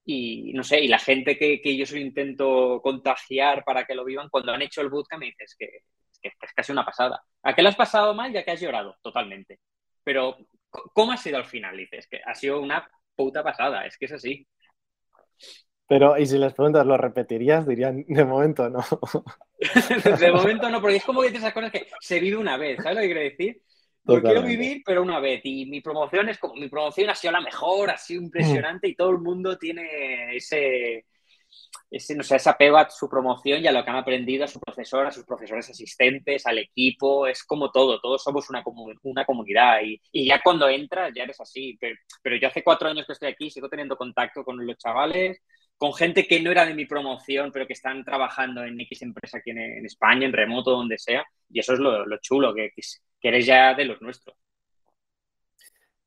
y 0.04 0.52
no 0.54 0.62
sé, 0.62 0.78
y 0.78 0.86
la 0.86 1.00
gente 1.00 1.36
que, 1.36 1.76
yo 1.76 1.86
solo 1.86 2.02
intento 2.02 2.80
contagiar 2.80 3.64
para 3.64 3.84
que 3.84 3.96
lo 3.96 4.04
vivan, 4.04 4.28
cuando 4.28 4.52
han 4.52 4.62
hecho 4.62 4.82
el 4.82 4.90
bootcamp 4.90 5.22
me 5.22 5.26
dices 5.26 5.56
que, 5.58 5.80
que, 6.22 6.28
es 6.28 6.52
casi 6.54 6.70
una 6.70 6.84
pasada. 6.84 7.20
¿A 7.42 7.52
qué 7.52 7.62
le 7.62 7.70
has 7.70 7.74
pasado 7.74 8.14
mal 8.14 8.32
ya 8.32 8.44
que 8.44 8.52
has 8.52 8.60
llorado? 8.60 8.96
Totalmente. 9.02 9.58
Pero, 10.04 10.36
¿cómo 10.70 11.10
ha 11.10 11.16
sido 11.16 11.36
al 11.36 11.46
final? 11.46 11.76
Dices 11.76 12.06
que 12.08 12.20
ha 12.24 12.34
sido 12.36 12.60
una 12.60 12.88
puta 13.16 13.42
pasada, 13.42 13.86
es 13.86 13.98
que 13.98 14.04
es 14.04 14.12
así. 14.12 14.46
Pero, 15.88 16.18
y 16.18 16.26
si 16.26 16.36
les 16.38 16.52
preguntas, 16.52 16.84
¿lo 16.84 16.96
repetirías? 16.96 17.66
Dirían, 17.66 18.04
de 18.08 18.24
momento 18.24 18.68
no. 18.68 18.84
de 20.20 20.32
momento 20.32 20.68
no, 20.68 20.80
porque 20.80 20.96
es 20.96 21.04
como 21.04 21.22
que 21.22 21.28
esas 21.28 21.52
cosas 21.52 21.70
que 21.70 21.86
se 22.00 22.18
vive 22.18 22.36
una 22.36 22.56
vez, 22.56 22.82
¿sabes 22.82 22.96
lo 22.96 23.00
que 23.02 23.06
quiero 23.06 23.20
decir? 23.20 23.62
Lo 24.04 24.22
quiero 24.22 24.42
vivir, 24.42 24.82
pero 24.84 25.02
una 25.02 25.18
vez. 25.18 25.40
Y 25.44 25.66
mi 25.66 25.80
promoción 25.80 26.28
es 26.28 26.38
como, 26.38 26.54
mi 26.54 26.68
promoción 26.68 27.10
ha 27.10 27.14
sido 27.14 27.32
la 27.32 27.40
mejor, 27.40 27.90
ha 27.90 27.96
sido 27.96 28.22
impresionante 28.22 28.88
y 28.88 28.94
todo 28.94 29.10
el 29.10 29.18
mundo 29.18 29.58
tiene 29.58 30.36
ese, 30.36 31.06
ese, 31.90 32.14
no 32.14 32.22
sé, 32.22 32.36
ese 32.36 32.50
apego 32.50 32.76
a 32.76 32.90
su 32.90 33.08
promoción 33.08 33.62
y 33.62 33.66
a 33.66 33.72
lo 33.72 33.84
que 33.84 33.90
han 33.90 33.96
aprendido, 33.96 34.44
a 34.44 34.48
su 34.48 34.60
profesor, 34.60 35.06
a 35.06 35.12
sus 35.12 35.24
profesores 35.24 35.68
asistentes, 35.70 36.46
al 36.46 36.58
equipo, 36.58 37.26
es 37.26 37.44
como 37.44 37.70
todo, 37.70 38.00
todos 38.00 38.22
somos 38.22 38.50
una, 38.50 38.62
una 39.02 39.24
comunidad 39.24 39.80
y, 39.82 40.00
y, 40.12 40.26
ya 40.26 40.40
cuando 40.42 40.68
entras 40.68 41.12
ya 41.14 41.22
eres 41.24 41.40
así. 41.40 41.76
Pero, 41.80 41.96
pero 42.22 42.36
yo 42.36 42.48
hace 42.48 42.62
cuatro 42.64 42.88
años 42.88 43.06
que 43.06 43.12
estoy 43.12 43.28
aquí, 43.28 43.50
sigo 43.50 43.68
teniendo 43.68 43.96
contacto 43.96 44.44
con 44.44 44.64
los 44.66 44.76
chavales, 44.78 45.40
con 45.78 45.92
gente 45.94 46.26
que 46.26 46.40
no 46.40 46.50
era 46.50 46.64
de 46.64 46.74
mi 46.74 46.86
promoción, 46.86 47.50
pero 47.52 47.66
que 47.66 47.74
están 47.74 48.04
trabajando 48.04 48.64
en 48.64 48.80
X 48.80 49.02
empresa 49.02 49.38
aquí 49.38 49.50
en, 49.50 49.84
España, 49.84 50.26
en 50.26 50.32
remoto, 50.32 50.70
donde 50.70 50.98
sea. 50.98 51.24
Y 51.50 51.60
eso 51.60 51.74
es 51.74 51.78
lo, 51.78 52.04
chulo, 52.20 52.54
que, 52.54 52.70
que, 52.74 53.28
eres 53.28 53.46
ya 53.46 53.74
de 53.74 53.84
los 53.84 54.00
nuestros. 54.00 54.36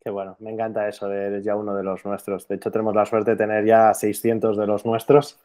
Qué 0.01 0.09
bueno, 0.09 0.37
me 0.39 0.51
encanta 0.51 0.87
eso 0.87 1.09
de 1.09 1.25
eres 1.25 1.43
ya 1.43 1.55
uno 1.55 1.75
de 1.75 1.83
los 1.83 2.05
nuestros. 2.05 2.47
De 2.47 2.55
hecho, 2.55 2.71
tenemos 2.71 2.95
la 2.95 3.05
suerte 3.05 3.31
de 3.31 3.37
tener 3.37 3.65
ya 3.65 3.93
600 3.93 4.57
de 4.57 4.65
los 4.65 4.85
nuestros 4.85 5.39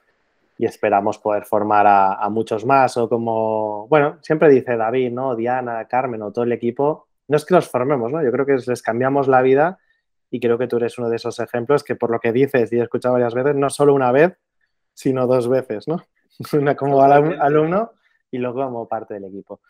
y 0.58 0.66
esperamos 0.66 1.18
poder 1.18 1.44
formar 1.44 1.86
a, 1.88 2.28
muchos 2.30 2.64
más. 2.64 2.96
O 2.96 3.08
como, 3.08 3.88
bueno, 3.88 4.18
siempre 4.22 4.48
dice 4.48 4.76
David, 4.76 5.10
¿no? 5.10 5.34
Diana, 5.34 5.84
Carmen 5.86 6.22
o 6.22 6.30
todo 6.30 6.44
el 6.44 6.52
equipo. 6.52 7.08
No 7.26 7.36
es 7.36 7.44
que 7.44 7.54
los 7.54 7.68
formemos, 7.68 8.12
¿no? 8.12 8.22
Yo 8.22 8.30
creo 8.30 8.46
que 8.46 8.56
les 8.64 8.82
cambiamos 8.82 9.26
la 9.26 9.42
vida 9.42 9.78
y 10.30 10.38
creo 10.38 10.56
que 10.56 10.68
tú 10.68 10.76
eres 10.76 10.98
uno 10.98 11.08
de 11.08 11.16
esos 11.16 11.40
ejemplos 11.40 11.82
que 11.82 11.96
por 11.96 12.10
lo 12.10 12.20
que 12.20 12.32
dices 12.32 12.72
y 12.72 12.78
he 12.78 12.82
escuchado 12.82 13.14
varias 13.14 13.34
veces, 13.34 13.56
no 13.56 13.70
solo 13.70 13.94
una 13.94 14.12
vez, 14.12 14.36
sino 14.92 15.26
dos 15.26 15.48
veces, 15.48 15.88
¿no? 15.88 16.02
Una 16.52 16.76
como 16.76 17.02
alumno 17.02 17.92
y 18.30 18.38
luego 18.38 18.64
como 18.64 18.88
parte 18.88 19.14
del 19.14 19.24
equipo. 19.24 19.60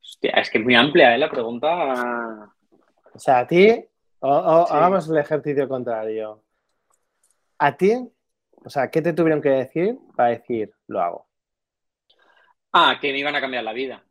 Hostia, 0.00 0.32
es 0.32 0.50
que 0.50 0.58
es 0.58 0.64
muy 0.64 0.74
amplia 0.74 1.14
¿eh? 1.14 1.18
la 1.18 1.28
pregunta. 1.30 2.52
O 3.12 3.18
sea, 3.18 3.40
a 3.40 3.46
ti, 3.46 3.84
hagamos 4.20 5.08
el 5.08 5.18
ejercicio 5.18 5.68
contrario. 5.68 6.42
A 7.58 7.76
ti, 7.76 7.92
o 8.52 8.70
sea, 8.70 8.90
¿qué 8.90 9.02
te 9.02 9.12
tuvieron 9.12 9.42
que 9.42 9.50
decir 9.50 9.98
para 10.16 10.30
decir 10.30 10.72
lo 10.86 11.00
hago? 11.00 11.28
Ah, 12.72 12.98
que 13.00 13.12
me 13.12 13.18
iban 13.18 13.34
a 13.34 13.40
cambiar 13.40 13.64
la 13.64 13.72
vida 13.72 14.04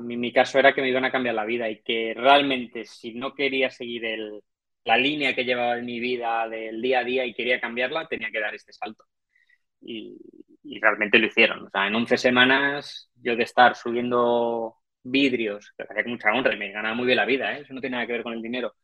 mi, 0.00 0.32
caso 0.32 0.58
era 0.58 0.74
que 0.74 0.80
me 0.80 0.88
iban 0.88 1.04
a 1.04 1.12
cambiar 1.12 1.34
la 1.34 1.44
vida 1.44 1.68
y 1.68 1.82
que 1.82 2.14
realmente 2.16 2.84
si 2.84 3.14
no 3.14 3.34
quería 3.34 3.70
seguir 3.70 4.04
el, 4.04 4.42
la 4.84 4.96
línea 4.96 5.34
que 5.34 5.44
llevaba 5.44 5.78
en 5.78 5.84
mi 5.84 6.00
vida 6.00 6.48
del 6.48 6.80
día 6.80 7.00
a 7.00 7.04
día 7.04 7.26
y 7.26 7.34
quería 7.34 7.60
cambiarla, 7.60 8.06
tenía 8.06 8.30
que 8.30 8.40
dar 8.40 8.54
este 8.54 8.72
salto. 8.72 9.04
Y, 9.80 10.18
realmente 10.80 11.18
lo 11.18 11.26
hicieron. 11.26 11.66
O 11.66 11.70
sea, 11.70 11.86
en 11.86 11.94
11 11.94 12.16
semanas 12.16 13.10
yo 13.20 13.36
de 13.36 13.42
estar 13.42 13.76
subiendo 13.76 14.76
vidrios, 15.04 15.72
que 15.76 15.84
hacía 15.84 16.02
mucha 16.06 16.32
honra 16.32 16.56
me 16.56 16.72
ganaba 16.72 16.94
muy 16.94 17.06
bien 17.06 17.16
la 17.16 17.24
vida, 17.26 17.56
¿eh? 17.56 17.62
eso 17.62 17.74
no 17.74 17.80
tiene 17.80 17.96
nada 17.96 18.06
que 18.06 18.14
ver 18.14 18.22
con 18.22 18.32
el 18.32 18.42
dinero. 18.42 18.74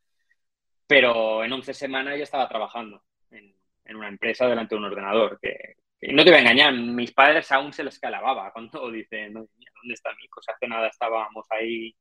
Pero 0.87 1.43
en 1.43 1.51
11 1.51 1.73
semanas 1.73 2.17
ya 2.17 2.23
estaba 2.23 2.47
trabajando 2.47 3.03
en, 3.31 3.55
una 3.95 4.07
empresa 4.07 4.47
delante 4.47 4.75
de 4.75 4.79
un 4.79 4.85
ordenador, 4.85 5.39
que, 5.41 5.75
no 6.13 6.23
te 6.23 6.31
voy 6.31 6.37
a 6.37 6.41
engañar, 6.41 6.73
mis 6.73 7.11
padres 7.11 7.51
aún 7.51 7.73
se 7.73 7.83
les 7.83 7.99
calababa 7.99 8.51
cuando 8.53 8.89
dicen, 8.91 9.33
¿dónde 9.33 9.93
está 9.93 10.11
mi 10.15 10.27
cosa? 10.29 10.53
Hace 10.53 10.67
nada 10.67 10.87
estábamos 10.87 11.45
ahí 11.49 11.95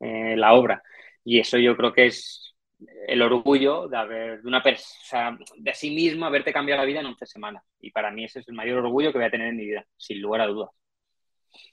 en 0.00 0.40
la 0.40 0.54
obra. 0.54 0.82
Y 1.24 1.40
eso 1.40 1.58
yo 1.58 1.76
creo 1.76 1.92
que 1.92 2.06
es 2.06 2.54
el 3.06 3.22
orgullo 3.22 3.88
de 3.88 3.96
haber, 3.96 4.42
de 4.42 4.48
una 4.48 4.62
persona, 4.62 5.38
de 5.56 5.74
sí 5.74 5.90
mismo, 5.90 6.26
haberte 6.26 6.52
cambiado 6.52 6.82
la 6.82 6.86
vida 6.86 7.00
en 7.00 7.06
11 7.06 7.26
semanas. 7.26 7.64
Y 7.80 7.90
para 7.90 8.10
mí 8.10 8.24
ese 8.24 8.40
es 8.40 8.48
el 8.48 8.54
mayor 8.54 8.78
orgullo 8.78 9.12
que 9.12 9.18
voy 9.18 9.26
a 9.26 9.30
tener 9.30 9.48
en 9.48 9.56
mi 9.56 9.66
vida, 9.66 9.86
sin 9.96 10.20
lugar 10.20 10.42
a 10.42 10.46
dudas. 10.46 10.70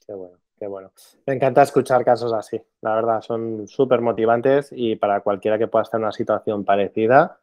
Qué 0.05 0.13
bueno, 0.13 0.37
bueno. 0.67 0.91
Me 1.25 1.33
encanta 1.33 1.61
escuchar 1.61 2.03
casos 2.03 2.33
así, 2.33 2.61
la 2.81 2.95
verdad, 2.95 3.21
son 3.21 3.67
súper 3.67 4.01
motivantes 4.01 4.69
y 4.71 4.95
para 4.95 5.21
cualquiera 5.21 5.57
que 5.57 5.67
pueda 5.67 5.83
estar 5.83 5.99
en 5.99 6.05
una 6.05 6.11
situación 6.11 6.63
parecida. 6.65 7.39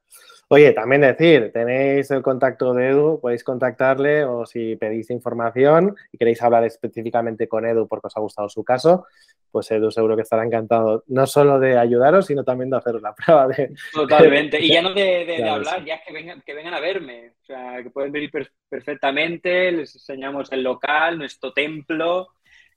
Oye, 0.52 0.72
también 0.72 1.02
decir, 1.02 1.52
tenéis 1.52 2.10
el 2.10 2.22
contacto 2.22 2.74
de 2.74 2.88
Edu, 2.88 3.20
podéis 3.20 3.44
contactarle 3.44 4.24
o 4.24 4.44
si 4.44 4.74
pedís 4.74 5.08
información 5.10 5.94
y 6.10 6.18
queréis 6.18 6.42
hablar 6.42 6.64
específicamente 6.64 7.46
con 7.46 7.64
Edu 7.64 7.86
porque 7.86 8.08
os 8.08 8.16
ha 8.16 8.20
gustado 8.20 8.48
su 8.48 8.64
caso, 8.64 9.06
pues 9.52 9.70
Edu 9.70 9.92
seguro 9.92 10.16
que 10.16 10.22
estará 10.22 10.44
encantado 10.44 11.04
no 11.06 11.24
solo 11.28 11.60
de 11.60 11.78
ayudaros, 11.78 12.26
sino 12.26 12.42
también 12.42 12.68
de 12.68 12.78
hacer 12.78 12.96
la 13.00 13.14
prueba 13.14 13.46
de... 13.46 13.72
Totalmente. 13.92 14.60
Y 14.60 14.72
ya 14.72 14.82
no 14.82 14.92
de, 14.92 15.48
hablar, 15.48 15.84
ya 15.84 16.02
que 16.02 16.12
vengan, 16.12 16.42
que 16.44 16.52
vengan 16.52 16.74
a 16.74 16.80
verme. 16.80 17.34
O 17.42 17.44
sea, 17.44 17.80
que 17.84 17.90
pueden 17.90 18.10
venir 18.10 18.32
perfectamente, 18.68 19.70
les 19.70 19.94
enseñamos 19.94 20.50
el 20.50 20.64
local, 20.64 21.16
nuestro 21.16 21.52
templo, 21.52 22.26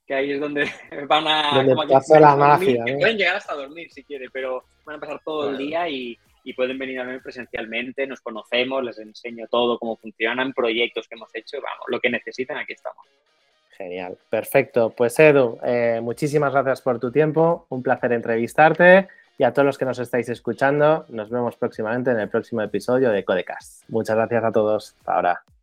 que 0.06 0.14
ahí 0.14 0.32
es 0.32 0.40
donde 0.40 0.70
van 1.08 1.26
a... 1.26 1.62
la 1.62 2.36
magia. 2.36 2.84
pueden 2.84 3.16
llegar 3.16 3.36
hasta 3.36 3.54
dormir 3.54 3.90
si 3.90 4.04
quieren, 4.04 4.30
pero 4.32 4.64
van 4.84 4.96
a 4.96 5.00
pasar 5.00 5.20
todo 5.24 5.50
el 5.50 5.58
día 5.58 5.88
y, 5.88 6.18
y 6.44 6.52
pueden 6.52 6.78
venir 6.78 7.00
a 7.00 7.04
verme 7.04 7.20
presencialmente, 7.20 8.06
nos 8.06 8.20
conocemos, 8.20 8.84
les 8.84 8.98
enseño 8.98 9.46
todo, 9.50 9.78
cómo 9.78 9.96
funcionan, 9.96 10.52
proyectos 10.52 11.08
que 11.08 11.14
hemos 11.14 11.34
hecho, 11.34 11.56
vamos, 11.60 11.86
lo 11.88 12.00
que 12.00 12.10
necesitan, 12.10 12.58
aquí 12.58 12.74
estamos. 12.74 13.04
Genial, 13.76 14.16
perfecto. 14.30 14.90
Pues 14.90 15.18
Edu, 15.18 15.58
eh, 15.64 16.00
muchísimas 16.00 16.52
gracias 16.52 16.80
por 16.80 17.00
tu 17.00 17.10
tiempo, 17.10 17.66
un 17.70 17.82
placer 17.82 18.12
entrevistarte 18.12 19.08
y 19.36 19.42
a 19.42 19.52
todos 19.52 19.66
los 19.66 19.78
que 19.78 19.84
nos 19.84 19.98
estáis 19.98 20.28
escuchando, 20.28 21.06
nos 21.08 21.28
vemos 21.28 21.56
próximamente 21.56 22.10
en 22.10 22.20
el 22.20 22.28
próximo 22.28 22.62
episodio 22.62 23.10
de 23.10 23.24
Codecast. 23.24 23.88
Muchas 23.88 24.14
gracias 24.14 24.44
a 24.44 24.52
todos. 24.52 24.94
Hasta 24.98 25.14
ahora. 25.14 25.53